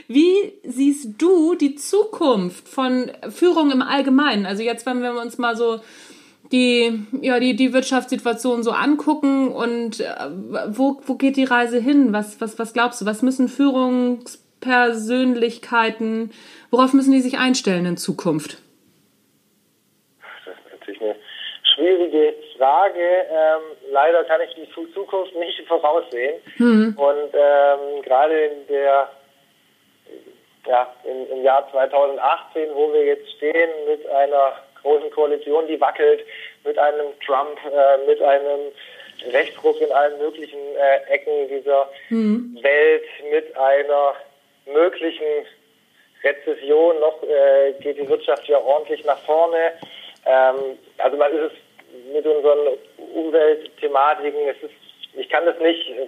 wie 0.07 0.53
siehst 0.63 1.21
du 1.21 1.55
die 1.55 1.75
Zukunft 1.75 2.67
von 2.67 3.11
Führung 3.29 3.71
im 3.71 3.81
Allgemeinen? 3.81 4.45
Also 4.45 4.63
jetzt, 4.63 4.85
wenn 4.85 5.01
wir 5.01 5.11
uns 5.11 5.38
mal 5.38 5.55
so 5.55 5.79
die, 6.51 7.05
ja, 7.21 7.39
die, 7.39 7.55
die 7.55 7.73
Wirtschaftssituation 7.73 8.63
so 8.63 8.71
angucken 8.71 9.49
und 9.49 9.99
äh, 9.99 10.15
wo, 10.67 10.99
wo 11.05 11.13
geht 11.15 11.38
die 11.38 11.45
Reise 11.45 11.79
hin? 11.79 12.13
Was, 12.13 12.41
was, 12.41 12.60
was 12.60 12.73
glaubst 12.73 13.01
du? 13.01 13.05
Was 13.05 13.21
müssen 13.21 13.47
Führungspersönlichkeiten, 13.47 16.31
worauf 16.71 16.93
müssen 16.93 17.12
die 17.12 17.21
sich 17.21 17.38
einstellen 17.38 17.86
in 17.86 17.97
Zukunft? 17.97 18.58
Das 20.45 20.55
ist 20.55 20.71
natürlich 20.71 21.01
eine 21.01 21.15
schwierige 21.75 22.34
Frage. 22.58 22.99
Ähm, 22.99 23.62
leider 23.91 24.23
kann 24.25 24.41
ich 24.41 24.55
die 24.55 24.67
Zukunft 24.93 25.34
nicht 25.36 25.62
voraussehen. 25.67 26.41
Mhm. 26.58 26.97
Und 26.97 27.29
ähm, 27.34 28.01
gerade 28.03 28.45
in 28.45 28.67
der 28.67 29.10
ja, 30.67 30.91
im, 31.03 31.38
im 31.38 31.43
Jahr 31.43 31.69
2018, 31.71 32.69
wo 32.73 32.91
wir 32.91 33.05
jetzt 33.05 33.29
stehen 33.38 33.69
mit 33.88 34.03
einer 34.08 34.64
großen 34.86 35.10
Koalition, 35.10 35.67
die 35.67 35.82
wackelt, 35.82 36.24
mit 36.63 36.78
einem 36.78 37.08
Trump, 37.26 37.58
äh, 37.65 38.06
mit 38.06 38.21
einem 38.21 38.71
Rechtsruck 39.34 39.82
in 39.82 39.91
allen 39.91 40.17
möglichen 40.19 40.60
äh, 40.76 41.12
Ecken 41.12 41.50
dieser 41.50 41.89
mhm. 42.10 42.58
Welt, 42.62 43.04
mit 43.32 43.58
einer 43.58 44.13
möglichen 44.71 45.45
Rezession 46.24 47.00
noch 47.00 47.21
äh, 47.24 47.74
geht 47.82 47.98
die 47.98 48.08
Wirtschaft 48.08 48.48
ja 48.48 48.60
ordentlich 48.60 49.04
nach 49.06 49.19
vorne. 49.19 49.74
Ähm, 50.26 50.78
also 50.98 51.17
man 51.17 51.32
ist 51.32 51.52
es 51.52 52.13
mit 52.13 52.26
unseren 52.26 52.78
Umweltthematiken, 53.13 54.48
es 54.48 54.63
ist, 54.63 54.74
ich 55.17 55.30
kann 55.30 55.45
das 55.45 55.60
nicht 55.60 55.89
äh, 55.89 56.08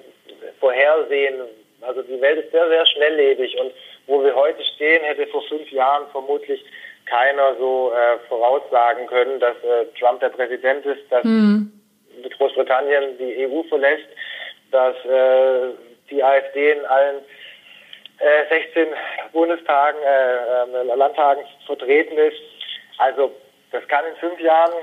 vorhersehen. 0.60 1.42
Also 1.82 2.02
die 2.02 2.20
Welt 2.22 2.46
ist 2.46 2.52
sehr, 2.52 2.68
sehr 2.68 2.86
schnelllebig 2.86 3.58
und 3.60 3.72
wo 4.08 4.24
wir 4.24 4.36
heute 4.36 4.64
stehen, 4.76 5.04
hätte 5.04 5.28
vor 5.28 5.44
fünf 5.44 5.70
Jahren 5.72 6.08
vermutlich 6.12 6.64
keiner 7.10 7.56
so 7.56 7.92
äh, 7.94 8.20
voraussagen 8.28 9.08
können, 9.08 9.40
dass 9.40 9.56
äh, 9.64 9.86
Trump 10.00 10.20
der 10.20 10.30
Präsident 10.30 10.86
ist, 10.86 11.10
dass 11.10 11.24
mhm. 11.24 11.72
Großbritannien 12.38 13.18
die 13.18 13.48
EU 13.48 13.64
verlässt, 13.64 14.08
dass 14.72 14.96
äh, 15.06 15.74
die 16.10 16.24
AfD 16.24 16.72
in 16.72 16.86
allen 16.86 17.18
äh, 18.20 18.50
16 18.50 18.88
Bundestagen, 19.32 20.00
äh, 20.02 20.92
äh, 20.92 20.96
Landtagen 20.96 21.44
vertreten 21.66 22.18
ist. 22.18 22.38
Also 22.98 23.32
das 23.72 23.88
kann 23.88 24.06
in 24.06 24.16
fünf 24.16 24.40
Jahren 24.40 24.74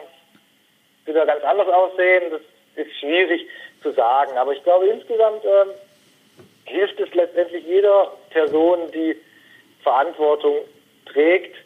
wieder 1.05 1.27
ganz 1.27 1.43
anders 1.45 1.69
aussehen. 1.69 2.31
Das 2.31 2.41
ist 2.77 2.99
schwierig 2.99 3.47
zu 3.83 3.93
sagen. 3.93 4.37
Aber 4.39 4.53
ich 4.53 4.63
glaube 4.63 4.87
insgesamt 4.87 5.45
äh, 5.45 6.71
hilft 6.71 6.99
es 7.01 7.13
letztendlich 7.15 7.65
jeder 7.65 8.13
Person, 8.31 8.91
die 8.93 9.17
Verantwortung 9.83 10.57
trägt, 11.07 11.57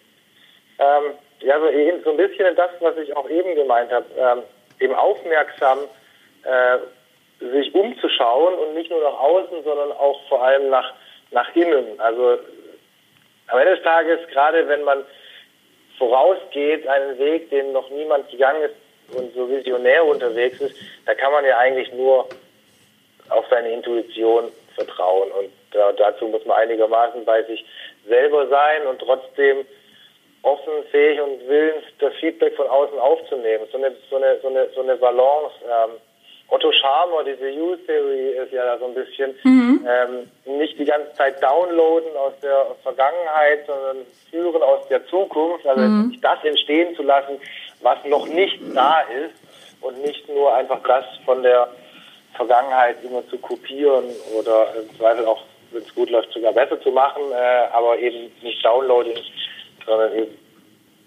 ähm, 0.78 1.14
ja, 1.40 1.58
so, 1.60 1.68
eben 1.68 2.02
so 2.02 2.10
ein 2.10 2.16
bisschen 2.16 2.54
das, 2.56 2.70
was 2.80 2.96
ich 2.96 3.16
auch 3.16 3.28
eben 3.28 3.54
gemeint 3.54 3.92
habe, 3.92 4.06
ähm, 4.16 4.42
eben 4.80 4.94
aufmerksam 4.94 5.78
äh, 6.44 6.78
sich 7.40 7.74
umzuschauen 7.74 8.54
und 8.54 8.74
nicht 8.74 8.90
nur 8.90 9.02
nach 9.02 9.18
außen, 9.18 9.62
sondern 9.62 9.92
auch 9.92 10.20
vor 10.28 10.42
allem 10.42 10.70
nach, 10.70 10.92
nach 11.30 11.54
innen. 11.54 11.98
Also 12.00 12.38
am 13.48 13.58
Ende 13.58 13.76
des 13.76 13.84
Tages, 13.84 14.18
gerade 14.28 14.66
wenn 14.68 14.82
man 14.82 15.04
vorausgeht, 15.98 16.86
einen 16.86 17.18
Weg, 17.18 17.50
den 17.50 17.72
noch 17.72 17.90
niemand 17.90 18.30
gegangen 18.30 18.62
ist 18.62 19.16
und 19.16 19.34
so 19.34 19.48
visionär 19.48 20.04
unterwegs 20.04 20.60
ist, 20.60 20.76
da 21.06 21.14
kann 21.14 21.32
man 21.32 21.44
ja 21.44 21.58
eigentlich 21.58 21.92
nur 21.92 22.28
auf 23.30 23.44
seine 23.50 23.70
Intuition 23.72 24.50
vertrauen. 24.74 25.30
Und 25.32 25.78
äh, 25.78 25.94
dazu 25.96 26.28
muss 26.28 26.44
man 26.44 26.58
einigermaßen 26.58 27.24
bei 27.24 27.42
sich 27.44 27.64
selber 28.06 28.48
sein 28.48 28.86
und 28.86 29.00
trotzdem 29.00 29.66
offen, 30.42 30.72
fähig 30.90 31.20
und 31.20 31.48
willens, 31.48 31.84
das 31.98 32.14
Feedback 32.14 32.54
von 32.56 32.66
außen 32.66 32.98
aufzunehmen. 32.98 33.66
So 33.72 33.78
eine, 33.78 33.92
so 34.10 34.16
eine, 34.16 34.38
so 34.40 34.48
eine, 34.48 34.68
so 34.74 34.82
eine 34.82 34.96
Balance. 34.96 35.54
Ähm, 35.64 35.90
Otto 36.50 36.72
Scharmer, 36.72 37.24
diese 37.24 37.52
U-Theory 37.60 38.30
ist 38.42 38.52
ja 38.52 38.64
da 38.64 38.78
so 38.78 38.86
ein 38.86 38.94
bisschen 38.94 39.34
mhm. 39.44 39.86
ähm, 39.86 40.56
nicht 40.58 40.78
die 40.78 40.86
ganze 40.86 41.12
Zeit 41.12 41.42
downloaden 41.42 42.16
aus 42.16 42.32
der 42.40 42.74
Vergangenheit, 42.82 43.66
sondern 43.66 44.06
führen 44.30 44.62
aus 44.62 44.88
der 44.88 45.06
Zukunft, 45.08 45.66
also 45.66 45.82
mhm. 45.82 46.16
das 46.22 46.42
entstehen 46.44 46.96
zu 46.96 47.02
lassen, 47.02 47.38
was 47.82 47.98
noch 48.06 48.26
nicht 48.26 48.58
da 48.74 49.00
ist 49.00 49.34
und 49.82 50.00
nicht 50.02 50.26
nur 50.28 50.54
einfach 50.54 50.82
das 50.84 51.04
von 51.26 51.42
der 51.42 51.68
Vergangenheit 52.34 52.96
immer 53.04 53.26
zu 53.28 53.36
kopieren 53.38 54.04
oder 54.38 54.74
im 54.74 54.96
Zweifel 54.96 55.26
auch, 55.26 55.42
wenn 55.70 55.82
es 55.82 55.94
gut 55.94 56.08
läuft, 56.08 56.32
sogar 56.32 56.52
besser 56.52 56.80
zu 56.80 56.90
machen, 56.90 57.22
äh, 57.30 57.68
aber 57.72 57.98
eben 57.98 58.32
nicht 58.40 58.64
Downloading, 58.64 59.18
sondern 59.88 60.14
eben 60.16 60.38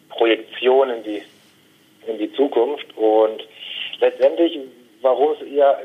Projektion 0.10 0.90
in 0.90 1.04
die, 1.04 1.24
in 2.08 2.18
die 2.18 2.32
Zukunft. 2.34 2.86
Und 2.98 3.48
letztendlich, 4.00 4.60
warum 5.02 5.34
es 5.34 5.40
ja 5.50 5.80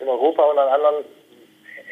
in 0.00 0.08
Europa 0.08 0.42
und 0.44 0.58
an 0.58 0.68
anderen 0.68 1.04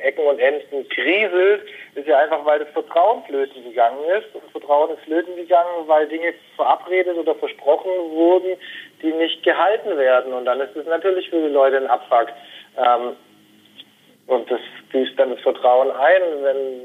Ecken 0.03 0.27
und 0.27 0.39
Enden 0.39 0.89
kriselt, 0.89 1.63
ist 1.95 2.07
ja 2.07 2.19
einfach, 2.19 2.45
weil 2.45 2.59
das 2.59 2.69
Vertrauen 2.71 3.23
flöten 3.25 3.65
gegangen 3.65 4.05
ist. 4.19 4.35
Und 4.35 4.51
Vertrauen 4.51 4.91
ist 4.91 5.03
flöten 5.05 5.37
gegangen, 5.37 5.87
weil 5.87 6.09
Dinge 6.09 6.35
verabredet 6.57 7.17
oder 7.17 7.35
versprochen 7.35 7.91
wurden, 8.11 8.57
die 9.03 9.13
nicht 9.13 9.43
gehalten 9.43 9.97
werden. 9.97 10.33
Und 10.33 10.45
dann 10.45 10.61
ist 10.61 10.77
es 10.77 10.87
natürlich 10.87 11.31
für 11.31 11.41
die 11.41 11.53
Leute 11.53 11.79
ein 11.79 11.87
Abfuck. 11.87 12.29
Ähm, 12.77 13.17
und 14.27 14.51
das 14.51 14.61
büßt 14.91 15.19
dann 15.19 15.31
das 15.31 15.41
Vertrauen 15.41 15.91
ein, 15.91 16.23
wenn, 16.43 16.81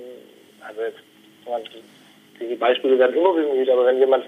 also 0.67 0.81
jetzt, 0.81 0.99
die 2.39 2.55
Beispiele 2.55 2.97
werden 2.97 3.15
immer 3.15 3.33
bemüht, 3.33 3.69
aber 3.69 3.85
wenn 3.85 3.99
jemand 3.99 4.25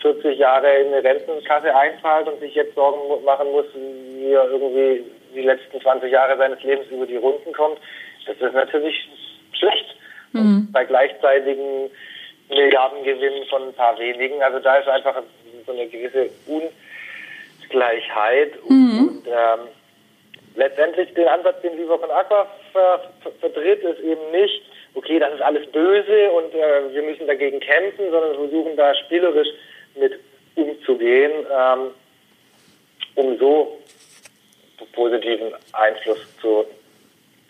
40 0.00 0.38
Jahre 0.38 0.78
in 0.78 0.88
eine 0.88 1.02
Rentenkasse 1.02 1.74
einzahlt 1.74 2.28
und 2.28 2.40
sich 2.40 2.54
jetzt 2.54 2.74
Sorgen 2.74 3.24
machen 3.24 3.50
muss, 3.50 3.66
wie 3.74 4.32
er 4.32 4.48
irgendwie 4.50 5.04
die 5.34 5.42
letzten 5.42 5.80
20 5.80 6.10
Jahre 6.10 6.36
seines 6.36 6.62
Lebens 6.62 6.88
über 6.90 7.06
die 7.06 7.16
Runden 7.16 7.52
kommt, 7.52 7.78
das 8.26 8.36
ist 8.36 8.54
natürlich 8.54 9.08
schlecht. 9.52 9.96
Mhm. 10.32 10.68
Bei 10.72 10.84
gleichzeitigen 10.84 11.90
Milliardengewinnen 12.48 13.44
von 13.48 13.68
ein 13.68 13.74
paar 13.74 13.98
wenigen. 13.98 14.42
Also 14.42 14.58
da 14.58 14.76
ist 14.76 14.88
einfach 14.88 15.22
so 15.66 15.72
eine 15.72 15.86
gewisse 15.86 16.30
Ungleichheit. 17.66 18.52
Mhm. 18.68 18.98
Und 18.98 19.26
ähm, 19.26 19.68
letztendlich 20.56 21.12
den 21.14 21.28
Ansatz, 21.28 21.60
den 21.62 21.76
Viva 21.78 21.98
von 21.98 22.10
Aqua 22.10 22.46
ver 22.72 23.00
ver 23.22 23.32
vertritt, 23.40 23.82
ist 23.82 24.00
eben 24.00 24.30
nicht, 24.32 24.62
okay, 24.98 25.18
das 25.18 25.32
ist 25.32 25.42
alles 25.42 25.70
böse 25.70 26.30
und 26.32 26.52
äh, 26.54 26.92
wir 26.92 27.02
müssen 27.02 27.26
dagegen 27.26 27.60
kämpfen, 27.60 28.10
sondern 28.10 28.34
versuchen 28.34 28.76
da 28.76 28.94
spielerisch 28.94 29.48
mit 29.94 30.18
umzugehen, 30.56 31.32
ähm, 31.50 31.90
um 33.14 33.38
so 33.38 33.78
positiven 34.92 35.52
Einfluss 35.72 36.18
zu, 36.40 36.64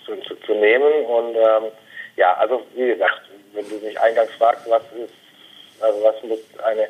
zu, 0.05 0.17
zu, 0.17 0.35
zu 0.37 0.55
nehmen. 0.55 1.07
Und 1.07 1.37
ähm, 1.37 1.73
ja, 2.17 2.35
also 2.35 2.63
wie 2.75 2.89
gesagt, 2.89 3.23
wenn 3.55 3.69
du 3.69 3.77
mich 3.77 3.99
eingangs 3.99 4.31
fragst, 4.33 4.69
was 4.69 4.83
ist, 4.93 5.15
also 5.81 6.03
was 6.05 6.23
muss 6.23 6.41
eine 6.65 6.89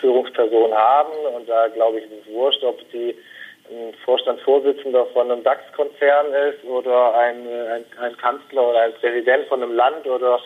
Führungsperson 0.00 0.72
haben, 0.72 1.12
und 1.34 1.48
da 1.48 1.68
glaube 1.68 1.98
ich, 1.98 2.04
ist 2.04 2.26
es 2.26 2.32
wurscht, 2.32 2.64
ob 2.64 2.78
die 2.90 3.16
ein 3.70 3.94
Vorstandsvorsitzender 4.04 5.06
von 5.06 5.30
einem 5.30 5.42
DAX-Konzern 5.44 6.26
ist 6.32 6.64
oder 6.64 7.14
ein, 7.14 7.46
ein, 7.46 7.84
ein, 8.00 8.16
Kanzler 8.16 8.70
oder 8.70 8.80
ein 8.82 8.92
Präsident 8.94 9.46
von 9.48 9.62
einem 9.62 9.74
Land 9.74 10.06
oder 10.06 10.40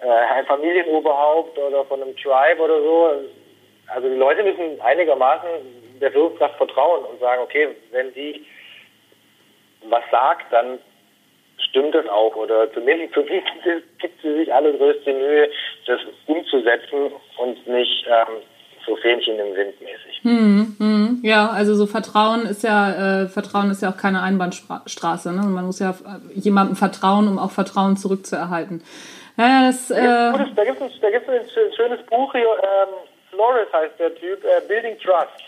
äh, 0.00 0.08
ein 0.08 0.46
Familienoberhaupt 0.46 1.58
oder 1.58 1.84
von 1.84 2.02
einem 2.02 2.16
Tribe 2.16 2.62
oder 2.62 2.80
so. 2.80 3.10
Also 3.88 4.08
die 4.08 4.16
Leute 4.16 4.42
müssen 4.42 4.80
einigermaßen 4.80 5.48
der 6.00 6.12
Führungskraft 6.12 6.56
vertrauen 6.56 7.04
und 7.04 7.20
sagen, 7.20 7.42
okay, 7.42 7.68
wenn 7.90 8.12
die 8.14 8.44
was 9.88 10.02
sagt, 10.10 10.52
dann 10.52 10.78
stimmt 11.68 11.94
das 11.94 12.06
auch 12.08 12.34
oder 12.36 12.72
zumindest, 12.72 13.14
zumindest 13.14 13.98
gibt 13.98 14.20
sie 14.22 14.34
sich 14.34 14.52
allergrößte 14.52 15.12
Mühe, 15.12 15.50
das 15.86 16.00
umzusetzen 16.26 17.12
und 17.38 17.66
nicht 17.66 18.06
ähm, 18.06 18.42
so 18.86 18.96
Fähnchen 18.96 19.38
im 19.38 19.54
Wind 19.54 19.80
mäßig. 19.80 20.20
Hm, 20.22 20.76
ja, 21.22 21.48
also 21.48 21.74
so 21.74 21.86
Vertrauen 21.86 22.46
ist 22.46 22.62
ja 22.62 23.22
äh, 23.22 23.28
Vertrauen 23.28 23.70
ist 23.70 23.82
ja 23.82 23.90
auch 23.90 23.96
keine 23.96 24.22
Einbahnstraße. 24.22 25.32
Ne? 25.32 25.42
Man 25.42 25.66
muss 25.66 25.78
ja 25.78 25.94
jemandem 26.34 26.76
vertrauen, 26.76 27.28
um 27.28 27.38
auch 27.38 27.50
Vertrauen 27.50 27.96
zurückzuerhalten. 27.96 28.82
Ja, 29.36 29.66
das, 29.66 29.90
äh 29.90 29.96
da 30.02 30.64
gibt 30.64 30.80
es 30.80 31.00
da 31.00 31.10
gibt's 31.10 31.28
ein 31.28 31.72
schönes 31.76 32.04
Buch 32.06 32.32
hier, 32.32 32.42
ähm, 32.42 32.94
Flores 33.30 33.68
heißt 33.72 33.98
der 33.98 34.14
Typ, 34.14 34.42
äh, 34.44 34.66
Building 34.66 34.98
Trust. 34.98 35.44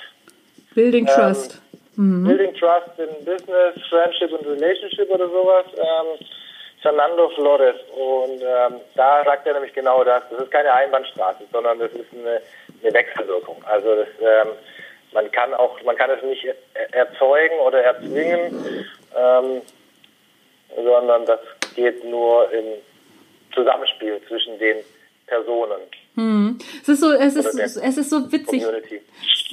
Building 0.74 1.06
ähm, 1.08 1.14
Trust. 1.14 1.60
Mhm. 1.96 2.24
Building 2.24 2.54
Trust 2.54 2.98
in 2.98 3.24
Business, 3.24 3.74
Friendship 3.88 4.32
und 4.32 4.46
Relationship 4.46 5.10
oder 5.10 5.28
sowas. 5.28 5.66
Ähm, 5.76 6.26
Fernando 6.82 7.28
Flores. 7.30 7.76
Und 7.94 8.40
ähm, 8.40 8.80
da 8.94 9.22
sagt 9.24 9.46
er 9.46 9.54
nämlich 9.54 9.74
genau 9.74 10.02
das. 10.04 10.22
Das 10.30 10.40
ist 10.40 10.50
keine 10.50 10.72
Einbahnstraße, 10.72 11.44
sondern 11.52 11.78
das 11.78 11.92
ist 11.92 12.06
eine, 12.12 12.40
eine 12.82 12.94
Wechselwirkung. 12.94 13.56
Also 13.66 13.96
das, 13.96 14.08
ähm, 14.20 14.52
man 15.12 15.30
kann 15.30 15.54
auch, 15.54 15.82
man 15.82 15.96
kann 15.96 16.10
es 16.10 16.22
nicht 16.22 16.46
erzeugen 16.92 17.58
oder 17.66 17.82
erzwingen, 17.82 18.86
ähm, 19.16 19.62
sondern 20.76 21.26
das 21.26 21.40
geht 21.74 22.04
nur 22.04 22.50
im 22.52 22.64
Zusammenspiel 23.54 24.20
zwischen 24.28 24.58
den 24.58 24.78
Personen. 25.26 25.80
Hm. 26.16 26.58
Es 26.82 26.88
ist 26.88 27.00
so, 27.00 27.12
es 27.12 27.36
ist, 27.36 27.54
es 27.54 27.96
ist 27.96 28.10
so 28.10 28.32
witzig. 28.32 28.64
Community. 28.64 29.00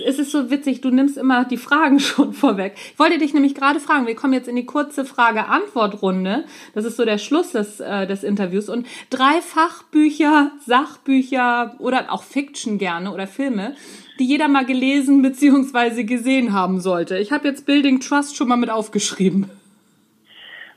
Es 0.03 0.19
ist 0.19 0.31
so 0.31 0.49
witzig, 0.49 0.81
du 0.81 0.89
nimmst 0.89 1.17
immer 1.17 1.45
die 1.45 1.57
Fragen 1.57 1.99
schon 2.01 2.33
vorweg. 2.33 2.73
Ich 2.75 2.99
wollte 2.99 3.17
dich 3.19 3.33
nämlich 3.33 3.55
gerade 3.55 3.79
fragen, 3.79 4.07
wir 4.07 4.15
kommen 4.15 4.33
jetzt 4.33 4.47
in 4.47 4.55
die 4.55 4.65
kurze 4.65 5.05
Frage-Antwort-Runde. 5.05 6.45
Das 6.73 6.83
ist 6.85 6.97
so 6.97 7.05
der 7.05 7.19
Schluss 7.19 7.51
des, 7.51 7.79
äh, 7.79 8.07
des 8.07 8.23
Interviews. 8.23 8.69
Und 8.69 8.87
drei 9.09 9.41
Fachbücher, 9.41 10.51
Sachbücher 10.65 11.75
oder 11.79 12.11
auch 12.11 12.23
Fiction 12.23 12.79
gerne 12.79 13.13
oder 13.13 13.27
Filme, 13.27 13.75
die 14.19 14.25
jeder 14.25 14.47
mal 14.47 14.65
gelesen 14.65 15.21
bzw. 15.21 16.03
gesehen 16.03 16.53
haben 16.53 16.79
sollte. 16.79 17.17
Ich 17.17 17.31
habe 17.31 17.47
jetzt 17.47 17.65
Building 17.65 17.99
Trust 17.99 18.35
schon 18.35 18.47
mal 18.47 18.57
mit 18.57 18.69
aufgeschrieben. 18.69 19.49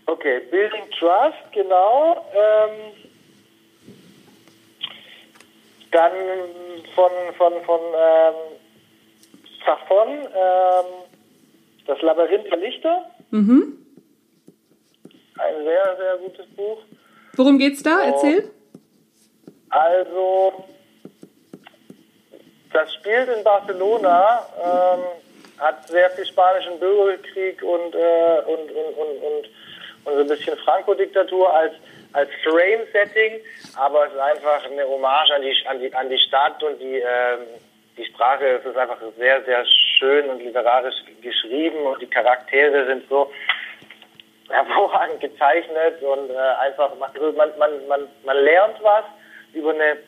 Okay, 0.06 0.40
Building 0.50 0.90
Trust, 0.98 1.52
genau. 1.52 2.26
Ähm 2.34 3.00
dann 5.90 6.12
von, 6.94 7.10
von, 7.36 7.52
von 7.64 7.80
ähm, 7.80 8.34
Safon, 9.64 10.08
ähm, 10.08 10.84
das 11.86 12.00
Labyrinth 12.02 12.46
der 12.50 12.58
Lichter. 12.58 13.10
Mhm. 13.30 13.78
Ein 15.38 15.64
sehr, 15.64 15.96
sehr 15.98 16.16
gutes 16.18 16.46
Buch. 16.54 16.78
Worum 17.34 17.58
geht's 17.58 17.82
da? 17.82 18.02
Erzähl. 18.02 18.50
Also, 19.70 20.64
das 22.72 22.94
spielt 22.94 23.28
in 23.28 23.42
Barcelona, 23.44 24.46
ähm, 24.62 25.00
hat 25.58 25.88
sehr 25.88 26.10
viel 26.10 26.26
spanischen 26.26 26.78
Bürgerkrieg 26.78 27.62
und, 27.62 27.94
äh, 27.94 28.42
und, 28.46 28.70
und, 28.70 28.94
und, 28.96 29.22
und, 29.22 29.48
und 30.04 30.14
so 30.14 30.20
ein 30.20 30.28
bisschen 30.28 30.56
Franco-Diktatur 30.58 31.52
als 31.52 31.74
als 32.12 32.30
Frame-Setting, 32.42 33.40
aber 33.76 34.06
es 34.06 34.12
ist 34.12 34.18
einfach 34.18 34.64
eine 34.64 34.84
Hommage 34.84 35.30
an 35.34 35.42
die, 35.42 35.66
an 35.66 35.80
die, 35.80 35.94
an 35.94 36.08
die 36.08 36.18
Stadt 36.18 36.62
und 36.62 36.80
die, 36.80 36.96
ähm, 36.96 37.46
die 37.96 38.04
Sprache. 38.06 38.46
Es 38.46 38.64
ist 38.64 38.76
einfach 38.76 38.98
sehr, 39.16 39.42
sehr 39.44 39.64
schön 39.98 40.28
und 40.28 40.42
literarisch 40.42 40.96
geschrieben 41.22 41.78
und 41.86 42.00
die 42.02 42.08
Charaktere 42.08 42.86
sind 42.86 43.08
so 43.08 43.30
hervorragend 44.48 45.20
gezeichnet 45.20 46.02
und 46.02 46.30
äh, 46.30 46.38
einfach, 46.60 46.90
also 47.14 47.32
man, 47.32 47.50
man, 47.58 47.86
man, 47.86 48.00
man 48.24 48.36
lernt 48.38 48.82
was 48.82 49.04
über 49.52 49.70
eine 49.70 49.98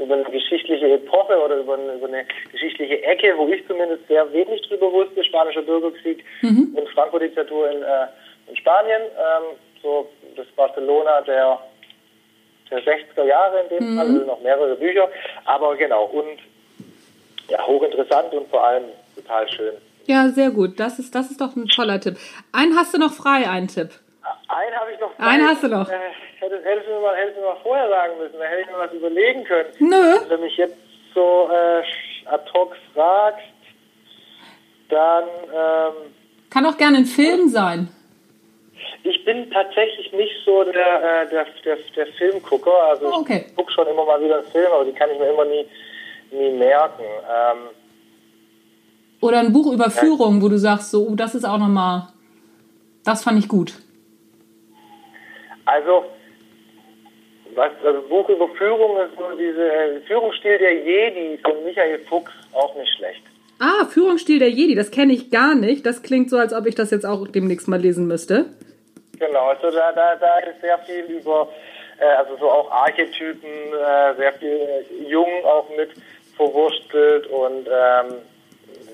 über 0.00 0.14
eine 0.14 0.24
geschichtliche 0.24 0.94
Epoche 0.94 1.38
oder 1.38 1.58
über 1.58 1.74
eine, 1.74 1.94
über 1.94 2.08
eine 2.08 2.24
geschichtliche 2.50 3.02
Ecke, 3.02 3.34
wo 3.36 3.46
ich 3.48 3.66
zumindest 3.66 4.06
sehr 4.08 4.30
wenig 4.32 4.62
drüber 4.62 4.90
wusste, 4.92 5.22
spanischer 5.24 5.62
Bürgerkrieg 5.62 6.24
mhm. 6.42 6.74
und 6.74 6.88
Franco-Diktatur 6.90 7.70
in, 7.70 7.82
äh, 7.82 8.06
in 8.48 8.56
Spanien. 8.56 9.02
Ähm, 9.02 9.56
so 9.82 10.08
das 10.36 10.46
Barcelona 10.56 11.20
der, 11.22 11.58
der 12.70 12.82
60er 12.82 13.24
Jahre 13.24 13.62
in 13.62 13.68
dem 13.68 13.92
mhm. 13.92 13.96
Fall, 13.96 14.06
also 14.06 14.26
noch 14.26 14.40
mehrere 14.40 14.76
Bücher. 14.76 15.08
Aber 15.44 15.76
genau, 15.76 16.04
und 16.06 16.38
ja, 17.48 17.66
hochinteressant 17.66 18.32
und 18.32 18.48
vor 18.48 18.64
allem 18.64 18.84
total 19.14 19.48
schön. 19.50 19.74
Ja, 20.06 20.28
sehr 20.28 20.50
gut. 20.50 20.80
Das 20.80 20.98
ist, 20.98 21.14
das 21.14 21.30
ist 21.30 21.40
doch 21.40 21.56
ein 21.56 21.66
toller 21.66 22.00
Tipp. 22.00 22.16
Einen 22.52 22.76
hast 22.76 22.94
du 22.94 22.98
noch 22.98 23.12
frei, 23.12 23.48
einen 23.48 23.68
Tipp. 23.68 23.90
Einen 24.48 24.76
habe 24.76 24.92
ich 24.92 25.00
noch. 25.00 25.18
Einen 25.18 25.46
hast 25.46 25.62
du 25.62 25.68
noch. 25.68 25.88
Äh, 25.88 25.94
hättest, 26.38 26.64
hättest, 26.64 26.88
du 26.88 26.92
mir 26.92 27.00
mal, 27.00 27.16
hättest 27.16 27.36
du 27.36 27.40
mir 27.40 27.46
mal 27.48 27.60
vorher 27.62 27.88
sagen 27.88 28.18
müssen, 28.18 28.38
da 28.38 28.44
hätte 28.44 28.62
ich 28.62 28.66
mir 28.66 28.78
was 28.78 28.92
überlegen 28.92 29.44
können. 29.44 29.68
Nö. 29.78 30.20
Wenn 30.20 30.28
du 30.28 30.44
mich 30.44 30.56
jetzt 30.56 30.76
so 31.14 31.48
äh, 31.52 31.82
ad 32.26 32.44
hoc 32.54 32.76
fragst, 32.94 33.44
dann... 34.88 35.24
Ähm, 35.54 35.92
Kann 36.50 36.66
auch 36.66 36.76
gerne 36.76 36.98
ein 36.98 37.06
Film 37.06 37.48
sein. 37.48 37.88
Ich 39.02 39.24
bin 39.24 39.50
tatsächlich 39.50 40.12
nicht 40.12 40.32
so 40.44 40.64
der, 40.64 41.22
äh, 41.22 41.28
der, 41.30 41.46
der, 41.64 41.78
der 41.96 42.06
Filmgucker. 42.18 42.84
Also 42.88 43.06
oh, 43.06 43.20
okay. 43.20 43.46
ich 43.48 43.56
gucke 43.56 43.72
schon 43.72 43.86
immer 43.86 44.04
mal 44.04 44.22
wieder 44.22 44.38
einen 44.38 44.48
Film, 44.48 44.70
aber 44.72 44.84
die 44.84 44.92
kann 44.92 45.10
ich 45.10 45.18
mir 45.18 45.30
immer 45.30 45.44
nie, 45.44 45.66
nie 46.32 46.50
merken. 46.50 47.04
Ähm, 47.04 47.58
Oder 49.20 49.38
ein 49.38 49.52
Buch 49.52 49.72
über 49.72 49.90
Führung, 49.90 50.42
wo 50.42 50.48
du 50.48 50.58
sagst, 50.58 50.90
so, 50.90 51.06
oh, 51.06 51.14
das 51.14 51.34
ist 51.34 51.44
auch 51.44 51.58
nochmal, 51.58 52.08
das 53.04 53.24
fand 53.24 53.38
ich 53.38 53.48
gut. 53.48 53.74
Also, 55.72 56.04
was, 57.54 57.70
also 57.84 58.02
Buch 58.08 58.28
über 58.28 58.48
Führung 58.48 58.96
ist 58.98 59.16
so 59.16 59.36
diese 59.36 59.72
äh, 59.72 60.00
Führungsstil 60.06 60.58
der 60.58 60.74
Jedi 60.74 61.38
von 61.42 61.64
Michael 61.64 61.98
Fuchs 62.08 62.32
auch 62.52 62.74
nicht 62.76 62.92
schlecht. 62.96 63.22
Ah, 63.60 63.84
Führungsstil 63.86 64.38
der 64.38 64.50
Jedi, 64.50 64.74
das 64.74 64.90
kenne 64.90 65.12
ich 65.12 65.30
gar 65.30 65.54
nicht. 65.54 65.84
Das 65.84 66.02
klingt 66.02 66.30
so, 66.30 66.38
als 66.38 66.54
ob 66.54 66.66
ich 66.66 66.74
das 66.74 66.90
jetzt 66.90 67.04
auch 67.04 67.28
demnächst 67.28 67.68
mal 67.68 67.78
lesen 67.80 68.06
müsste. 68.06 68.46
Genau, 69.18 69.48
also 69.48 69.70
da, 69.70 69.92
da, 69.92 70.16
da 70.16 70.38
ist 70.38 70.60
sehr 70.62 70.78
viel 70.78 71.04
über, 71.04 71.48
äh, 72.00 72.04
also 72.04 72.36
so 72.38 72.50
auch 72.50 72.70
Archetypen, 72.70 73.50
äh, 73.50 74.16
sehr 74.16 74.32
viel 74.34 74.48
äh, 74.48 75.08
Jung 75.08 75.28
auch 75.44 75.68
mit 75.76 75.90
verwurstelt 76.36 77.26
und 77.26 77.68
ähm, 77.68 78.14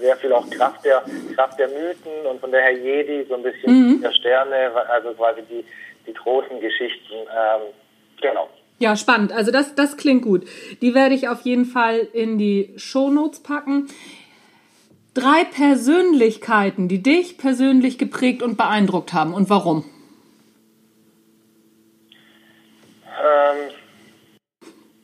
sehr 0.00 0.16
viel 0.16 0.32
auch 0.32 0.48
Kraft 0.50 0.84
der 0.84 1.04
Kraft 1.36 1.58
der 1.58 1.68
Mythen 1.68 2.26
und 2.28 2.40
von 2.40 2.50
daher 2.50 2.72
Jedi 2.72 3.24
so 3.28 3.34
ein 3.34 3.42
bisschen 3.42 3.72
mhm. 3.72 4.02
der 4.02 4.10
Sterne, 4.10 4.72
also 4.88 5.12
quasi 5.12 5.42
die 5.48 5.64
die 6.06 6.14
großen 6.14 6.60
Geschichten. 6.60 7.14
Ähm, 7.14 7.62
genau. 8.20 8.48
Ja, 8.78 8.94
spannend. 8.96 9.32
Also 9.32 9.50
das, 9.50 9.74
das 9.74 9.96
klingt 9.96 10.22
gut. 10.22 10.44
Die 10.82 10.94
werde 10.94 11.14
ich 11.14 11.28
auf 11.28 11.42
jeden 11.42 11.64
Fall 11.64 11.98
in 12.12 12.36
die 12.38 12.74
Shownotes 12.76 13.42
packen. 13.42 13.88
Drei 15.14 15.44
Persönlichkeiten, 15.44 16.88
die 16.88 17.02
dich 17.02 17.38
persönlich 17.38 17.98
geprägt 17.98 18.42
und 18.42 18.58
beeindruckt 18.58 19.14
haben 19.14 19.32
und 19.32 19.48
warum? 19.48 19.84
Ähm, 23.18 23.70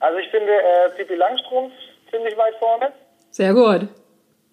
also 0.01 0.19
ich 0.19 0.29
finde 0.29 0.53
äh, 0.53 0.91
Pippi 0.91 1.15
Langstrumpf 1.15 1.73
ziemlich 2.11 2.37
weit 2.37 2.55
vorne. 2.57 2.93
Sehr 3.31 3.55
gut. 3.55 3.88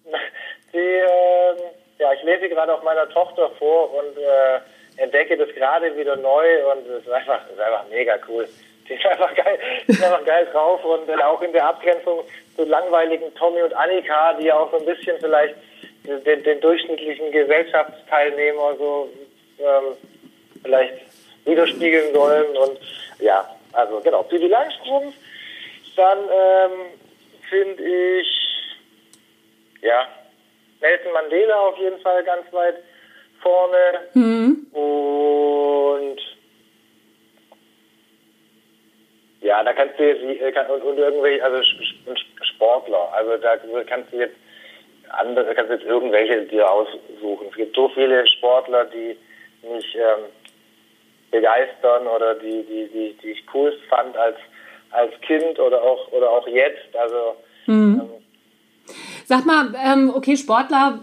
Die, 0.72 0.78
äh, 0.78 1.56
ja, 1.98 2.12
ich 2.14 2.22
lese 2.22 2.42
sie 2.42 2.48
gerade 2.48 2.72
auf 2.72 2.82
meiner 2.82 3.08
Tochter 3.10 3.50
vor 3.58 3.92
und 3.92 4.16
äh, 4.16 4.60
entdecke 5.00 5.36
das 5.36 5.48
gerade 5.54 5.96
wieder 5.96 6.16
neu 6.16 6.72
und 6.72 6.86
es 6.86 7.04
ist 7.04 7.10
einfach, 7.10 7.40
ist 7.50 7.60
einfach 7.60 7.84
mega 7.88 8.18
cool. 8.28 8.48
Die 8.88 8.94
ist 8.94 9.06
einfach 9.06 9.34
geil, 9.34 9.58
ist 9.86 10.02
einfach 10.02 10.24
geil 10.24 10.46
drauf 10.52 10.84
und 10.84 11.08
äh, 11.08 11.22
auch 11.22 11.40
in 11.42 11.52
der 11.52 11.66
Abgrenzung 11.66 12.24
zu 12.56 12.64
langweiligen 12.64 13.34
Tommy 13.34 13.62
und 13.62 13.72
Annika, 13.74 14.34
die 14.34 14.46
ja 14.46 14.58
auch 14.58 14.70
so 14.70 14.78
ein 14.78 14.84
bisschen 14.84 15.18
vielleicht 15.20 15.54
den, 16.04 16.42
den 16.42 16.60
durchschnittlichen 16.60 17.30
Gesellschaftsteilnehmer 17.30 18.74
so 18.76 19.08
ähm, 19.58 19.96
vielleicht 20.62 20.94
widerspiegeln 21.44 22.12
sollen 22.12 22.56
und 22.56 22.78
ja, 23.20 23.48
also 23.72 24.00
genau, 24.00 24.22
Pippi 24.24 24.48
Langstrumpf. 24.48 25.14
Dann 25.96 26.18
ähm, 26.18 26.70
finde 27.48 27.82
ich, 27.82 28.26
ja, 29.82 30.08
Nelson 30.80 31.12
Mandela 31.12 31.60
auf 31.60 31.78
jeden 31.78 32.00
Fall 32.00 32.24
ganz 32.24 32.52
weit 32.52 32.76
vorne. 33.40 34.00
Mhm. 34.14 34.66
Und 34.72 36.20
ja, 39.40 39.64
da 39.64 39.72
kannst 39.72 39.98
du 39.98 40.06
jetzt 40.06 40.22
äh, 40.22 40.72
und, 40.72 40.82
und 40.82 40.98
irgendwelche, 40.98 41.44
also 41.44 41.62
Sportler, 42.54 43.12
also 43.12 43.36
da 43.36 43.56
kannst 43.84 44.12
du 44.12 44.18
jetzt 44.18 44.36
andere, 45.08 45.54
kannst 45.54 45.70
du 45.70 45.74
jetzt 45.74 45.86
irgendwelche 45.86 46.42
dir 46.42 46.70
aussuchen. 46.70 47.48
Es 47.50 47.56
gibt 47.56 47.74
so 47.74 47.88
viele 47.88 48.26
Sportler, 48.26 48.84
die 48.86 49.16
mich 49.62 49.96
ähm, 49.96 50.24
begeistern 51.30 52.06
oder 52.06 52.34
die, 52.34 52.64
die, 52.64 52.88
die, 52.88 53.16
die 53.22 53.30
ich 53.30 53.44
cool 53.54 53.72
fand 53.88 54.16
als, 54.16 54.36
als 54.90 55.12
Kind 55.22 55.58
oder 55.58 55.82
auch, 55.82 56.10
oder 56.12 56.30
auch 56.30 56.46
jetzt. 56.46 56.94
Also, 56.94 57.36
mhm. 57.66 58.00
ähm, 58.00 58.10
Sag 59.24 59.46
mal, 59.46 59.72
ähm, 59.84 60.12
okay, 60.14 60.36
Sportler 60.36 60.98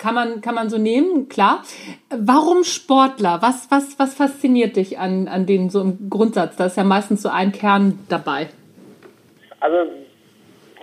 kann 0.00 0.14
man, 0.14 0.40
kann 0.40 0.54
man 0.54 0.70
so 0.70 0.78
nehmen, 0.78 1.28
klar. 1.28 1.62
Warum 2.08 2.64
Sportler? 2.64 3.38
Was, 3.42 3.70
was, 3.70 3.98
was 3.98 4.14
fasziniert 4.14 4.76
dich 4.76 4.98
an, 4.98 5.28
an 5.28 5.46
denen 5.46 5.70
so 5.70 5.82
im 5.82 6.08
Grundsatz? 6.08 6.56
Da 6.56 6.66
ist 6.66 6.76
ja 6.76 6.84
meistens 6.84 7.22
so 7.22 7.28
ein 7.28 7.52
Kern 7.52 7.98
dabei. 8.08 8.48
Also, 9.60 9.90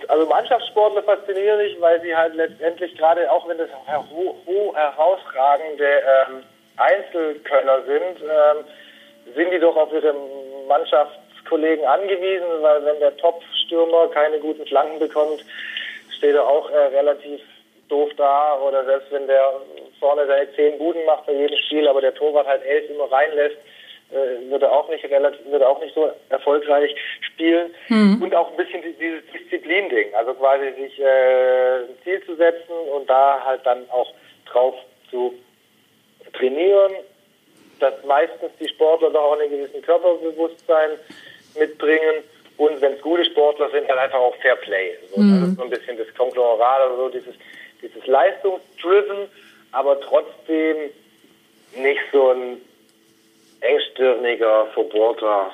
also 0.06 0.26
Mannschaftssportler 0.26 1.02
faszinieren 1.02 1.58
mich, 1.58 1.76
weil 1.80 2.00
sie 2.00 2.14
halt 2.14 2.34
letztendlich 2.34 2.96
gerade, 2.96 3.30
auch 3.30 3.46
wenn 3.48 3.58
das 3.58 3.68
herausragende 3.86 5.84
ähm, 5.84 6.42
Einzelkönner 6.76 7.82
sind, 7.82 8.22
ähm, 8.22 8.64
sind 9.34 9.50
die 9.50 9.58
doch 9.58 9.76
auf 9.76 9.92
ihre 9.92 10.14
Mannschaftskollegen 10.68 11.84
angewiesen, 11.84 12.62
weil 12.62 12.84
wenn 12.84 13.00
der 13.00 13.16
Top-Stürmer 13.16 14.08
keine 14.08 14.38
guten 14.38 14.64
Flanken 14.64 15.00
bekommt, 15.00 15.44
steht 16.16 16.36
er 16.36 16.46
auch 16.46 16.70
äh, 16.70 16.96
relativ 16.96 17.40
doof 17.88 18.10
da 18.16 18.58
oder 18.60 18.84
selbst 18.84 19.10
wenn 19.12 19.26
der 19.26 19.52
vorne 19.98 20.26
seine 20.26 20.52
zehn 20.54 20.78
Buden 20.78 21.04
macht 21.06 21.26
bei 21.26 21.32
jedem 21.32 21.56
Spiel, 21.58 21.88
aber 21.88 22.00
der 22.00 22.14
Torwart 22.14 22.46
halt 22.46 22.64
elf 22.64 22.88
immer 22.90 23.10
reinlässt, 23.10 23.56
äh, 24.10 24.50
wird 24.50 24.62
er 24.62 24.72
auch 24.72 24.88
nicht 24.88 25.04
relativ, 25.04 25.44
wird 25.50 25.62
er 25.62 25.68
auch 25.68 25.80
nicht 25.80 25.94
so 25.94 26.10
erfolgreich 26.30 26.94
spielen 27.20 27.74
mhm. 27.88 28.22
und 28.22 28.34
auch 28.34 28.50
ein 28.50 28.56
bisschen 28.56 28.82
dieses 28.82 29.22
Disziplin-Ding, 29.32 30.14
also 30.14 30.34
quasi 30.34 30.72
sich 30.80 30.98
äh, 30.98 31.80
ein 31.80 31.98
Ziel 32.04 32.22
zu 32.24 32.36
setzen 32.36 32.72
und 32.94 33.08
da 33.08 33.42
halt 33.44 33.64
dann 33.64 33.88
auch 33.90 34.12
drauf 34.46 34.74
zu 35.10 35.34
trainieren, 36.32 36.92
dass 37.80 38.02
meistens 38.04 38.50
die 38.60 38.68
Sportler 38.68 39.10
doch 39.10 39.22
auch 39.22 39.38
einen 39.38 39.50
gewissen 39.50 39.82
Körperbewusstsein 39.82 40.90
mitbringen 41.58 42.24
und 42.56 42.80
wenn 42.80 42.94
es 42.94 43.00
gute 43.02 43.24
Sportler 43.24 43.70
sind, 43.70 43.88
dann 43.88 43.98
einfach 43.98 44.18
auch 44.18 44.34
Fair 44.36 44.56
Play. 44.56 44.96
So, 45.14 45.20
mhm. 45.20 45.40
Das 45.40 45.48
ist 45.50 45.56
so 45.56 45.62
ein 45.62 45.70
bisschen 45.70 45.96
das 45.96 46.12
Konglomerat, 46.16 46.80
also 46.80 47.08
dieses, 47.08 47.34
dieses 47.82 48.06
Leistungsdriven, 48.06 49.28
aber 49.72 50.00
trotzdem 50.00 50.76
nicht 51.76 52.00
so 52.12 52.30
ein 52.30 52.56
engstirniger, 53.60 54.66
verbohrter 54.74 55.50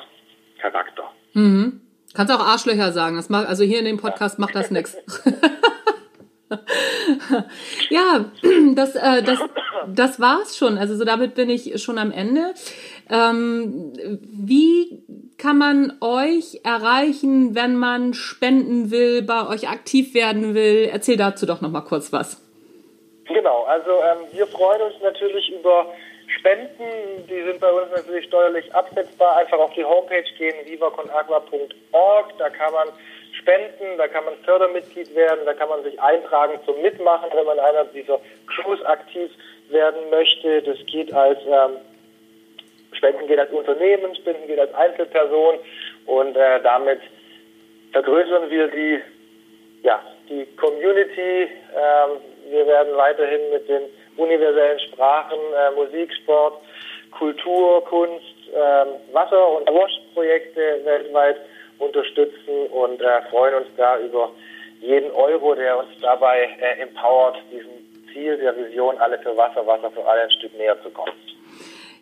Charakter. 0.60 1.10
Mhm. 1.32 1.80
Kannst 2.14 2.32
auch 2.32 2.40
Arschlöcher 2.40 2.92
sagen. 2.92 3.16
Das 3.16 3.28
macht, 3.28 3.48
also 3.48 3.64
hier 3.64 3.80
in 3.80 3.86
dem 3.86 3.98
Podcast 3.98 4.38
macht 4.38 4.54
das 4.54 4.70
nichts. 4.70 4.96
ja, 7.90 8.24
das, 8.74 8.96
äh, 8.96 9.22
das, 9.22 9.38
das 9.88 10.20
war's 10.20 10.56
schon. 10.56 10.78
Also 10.78 10.96
so 10.96 11.04
damit 11.04 11.34
bin 11.34 11.50
ich 11.50 11.82
schon 11.82 11.98
am 11.98 12.10
Ende. 12.10 12.54
Ähm, 13.10 13.92
wie 14.22 15.02
kann 15.38 15.58
man 15.58 15.98
euch 16.00 16.60
erreichen, 16.64 17.54
wenn 17.54 17.76
man 17.76 18.14
spenden 18.14 18.90
will, 18.90 19.22
bei 19.22 19.46
euch 19.48 19.68
aktiv 19.68 20.14
werden 20.14 20.54
will? 20.54 20.88
Erzähl 20.90 21.16
dazu 21.16 21.46
doch 21.46 21.60
noch 21.60 21.70
mal 21.70 21.82
kurz 21.82 22.12
was. 22.12 22.40
Genau, 23.26 23.64
also 23.64 23.90
ähm, 23.90 24.26
wir 24.32 24.46
freuen 24.46 24.82
uns 24.82 24.94
natürlich 25.02 25.50
über 25.50 25.86
Spenden. 26.38 27.26
Die 27.28 27.42
sind 27.42 27.60
bei 27.60 27.70
uns 27.70 27.90
natürlich 27.90 28.26
steuerlich 28.26 28.74
absetzbar. 28.74 29.38
Einfach 29.38 29.58
auf 29.58 29.72
die 29.74 29.84
Homepage 29.84 30.24
gehen, 30.38 30.54
vivaconagua.org. 30.66 32.38
Da 32.38 32.50
kann 32.50 32.72
man 32.72 32.88
spenden, 33.44 33.98
da 33.98 34.08
kann 34.08 34.24
man 34.24 34.34
Fördermitglied 34.44 35.14
werden, 35.14 35.44
da 35.44 35.52
kann 35.52 35.68
man 35.68 35.82
sich 35.82 36.00
eintragen 36.00 36.58
zum 36.64 36.80
Mitmachen, 36.80 37.28
wenn 37.34 37.44
man 37.44 37.58
einer 37.58 37.84
dieser 37.84 38.18
Crews 38.46 38.82
aktiv 38.86 39.30
werden 39.68 40.10
möchte. 40.10 40.62
Das 40.62 40.78
geht 40.86 41.12
als 41.12 41.38
ähm, 41.46 41.76
Spenden 42.92 43.26
geht 43.26 43.38
als 43.38 43.50
Unternehmen, 43.50 44.14
Spenden 44.16 44.46
geht 44.46 44.58
als 44.58 44.72
Einzelperson 44.74 45.58
und 46.06 46.36
äh, 46.36 46.62
damit 46.62 47.00
vergrößern 47.92 48.50
wir 48.50 48.68
die, 48.68 49.00
ja, 49.82 50.00
die 50.28 50.46
Community. 50.56 51.42
Ähm, 51.76 52.20
wir 52.50 52.66
werden 52.66 52.96
weiterhin 52.96 53.50
mit 53.52 53.68
den 53.68 53.82
universellen 54.16 54.78
Sprachen, 54.80 55.38
äh, 55.38 55.70
Musik, 55.74 56.12
Sport, 56.22 56.62
Kultur, 57.10 57.84
Kunst, 57.84 58.24
äh, 58.52 59.12
Wasser- 59.12 59.48
und 59.56 59.68
Wash-Projekte 59.68 60.80
weltweit 60.84 61.36
unterstützen 61.78 62.66
und 62.70 63.00
äh, 63.00 63.22
freuen 63.30 63.54
uns 63.54 63.66
da 63.76 63.98
über 63.98 64.30
jeden 64.80 65.10
Euro, 65.12 65.54
der 65.54 65.78
uns 65.78 65.88
dabei 66.00 66.48
äh, 66.60 66.82
empowert, 66.82 67.36
diesem 67.50 67.72
Ziel 68.12 68.36
der 68.38 68.56
Vision 68.56 68.98
alle 68.98 69.18
für 69.18 69.36
Wasser, 69.36 69.66
Wasser 69.66 69.90
für 69.90 70.04
alle 70.06 70.22
ein 70.22 70.30
Stück 70.30 70.56
näher 70.56 70.80
zu 70.82 70.90
kommen. 70.90 71.12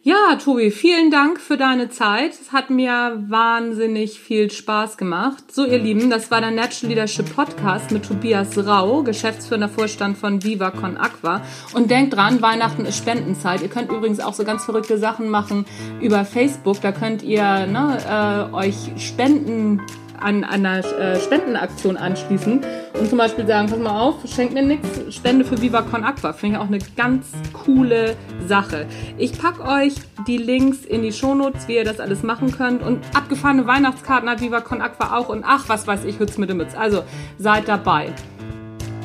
Ja, 0.05 0.35
Tobi, 0.35 0.73
vielen 0.73 1.13
Dank 1.13 1.41
für 1.41 1.57
deine 1.57 1.89
Zeit. 1.89 2.33
Es 2.33 2.51
hat 2.51 2.71
mir 2.71 3.23
wahnsinnig 3.29 4.19
viel 4.19 4.51
Spaß 4.51 4.97
gemacht. 4.97 5.45
So, 5.53 5.65
ihr 5.65 5.79
Lieben, 5.79 6.11
das 6.11 6.29
war 6.33 6.41
der 6.41 6.51
Natural 6.51 6.89
Leadership 6.89 7.37
Podcast 7.37 7.93
mit 7.93 8.05
Tobias 8.05 8.59
Rau, 8.59 9.05
geschäftsführender 9.05 9.69
Vorstand 9.69 10.19
von 10.19 10.43
Viva 10.43 10.73
Con 10.73 10.97
Aqua. 10.97 11.43
Und 11.73 11.93
denkt 11.93 12.17
dran, 12.17 12.43
Weihnachten 12.43 12.85
ist 12.85 12.99
Spendenzeit. 12.99 13.63
Ihr 13.63 13.69
könnt 13.69 13.93
übrigens 13.93 14.19
auch 14.19 14.35
so 14.35 14.43
ganz 14.43 14.65
verrückte 14.65 14.99
Sachen 14.99 15.29
machen 15.29 15.67
über 16.01 16.25
Facebook. 16.25 16.81
Da 16.81 16.91
könnt 16.91 17.23
ihr 17.23 17.69
ne, 17.69 18.51
äh, 18.51 18.57
euch 18.57 18.75
Spenden 18.97 19.83
an, 20.23 20.45
an 20.45 20.65
einer 20.67 20.85
äh, 20.85 21.21
Spendenaktion 21.21 21.97
anschließen 21.97 22.61
und 22.99 23.09
zum 23.09 23.19
Beispiel 23.19 23.47
sagen, 23.47 23.69
pass 23.69 23.79
mal 23.79 24.01
auf, 24.01 24.17
schenkt 24.27 24.55
mir 24.55 24.63
nichts, 24.63 25.15
Spende 25.15 25.45
für 25.45 25.61
Viva 25.61 25.83
Con 25.83 26.05
Aqua. 26.05 26.33
Finde 26.33 26.57
ich 26.57 26.63
auch 26.63 26.67
eine 26.67 26.79
ganz 26.97 27.33
coole 27.53 28.17
Sache. 28.47 28.87
Ich 29.19 29.39
packe 29.39 29.63
euch 29.63 29.95
die 30.27 30.39
Links 30.39 30.85
in 30.85 31.03
die 31.03 31.13
Shownotes, 31.13 31.69
wie 31.69 31.77
ihr 31.77 31.85
das 31.85 32.01
alles 32.01 32.23
machen 32.23 32.53
könnt 32.53 32.83
und 32.83 33.01
abgefahrene 33.15 33.67
Weihnachtskarten 33.67 34.29
hat 34.29 34.41
Viva 34.41 34.61
Con 34.61 34.81
Aqua 34.81 35.19
auch 35.19 35.29
und 35.29 35.45
ach, 35.47 35.69
was 35.69 35.87
weiß 35.87 36.05
ich, 36.05 36.19
Hütz 36.19 36.39
mit 36.39 36.51
dem 36.51 36.59
Mütz. 36.59 36.75
Also 36.77 37.05
seid 37.39 37.69
dabei. 37.69 38.13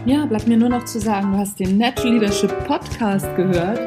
Ja, 0.06 0.25
bleibt 0.25 0.47
mir 0.47 0.58
nur 0.58 0.69
noch 0.69 0.86
zu 0.86 0.99
sagen, 0.99 1.34
du 1.34 1.38
hast 1.38 1.60
den 1.60 1.77
Natural 1.77 2.13
Leadership 2.13 2.65
Podcast 2.65 3.27
gehört. 3.36 3.80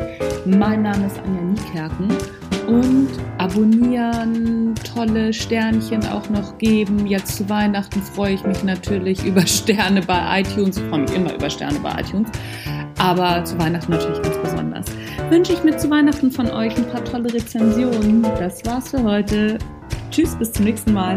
Mein 0.44 0.82
Name 0.82 1.06
ist 1.06 1.18
Anja 1.18 1.42
Niekerken 1.42 2.39
und 2.70 3.08
abonnieren, 3.38 4.74
tolle 4.94 5.32
Sternchen 5.32 6.06
auch 6.06 6.28
noch 6.30 6.56
geben. 6.58 7.06
Jetzt 7.06 7.36
zu 7.36 7.48
Weihnachten 7.48 8.00
freue 8.00 8.34
ich 8.34 8.44
mich 8.44 8.62
natürlich 8.62 9.24
über 9.24 9.44
Sterne 9.46 10.02
bei 10.02 10.40
iTunes. 10.40 10.78
Ich 10.78 10.84
freue 10.84 11.00
mich 11.00 11.14
immer 11.14 11.34
über 11.34 11.50
Sterne 11.50 11.80
bei 11.80 12.00
iTunes. 12.00 12.30
Aber 12.98 13.44
zu 13.44 13.58
Weihnachten 13.58 13.90
natürlich 13.90 14.22
ganz 14.22 14.36
besonders. 14.38 14.86
Wünsche 15.30 15.52
ich 15.52 15.64
mir 15.64 15.76
zu 15.76 15.90
Weihnachten 15.90 16.30
von 16.30 16.50
euch 16.50 16.76
ein 16.76 16.86
paar 16.86 17.04
tolle 17.04 17.32
Rezensionen. 17.32 18.22
Das 18.22 18.64
war's 18.64 18.90
für 18.90 19.02
heute. 19.02 19.58
Tschüss, 20.10 20.36
bis 20.36 20.52
zum 20.52 20.64
nächsten 20.64 20.92
Mal. 20.92 21.16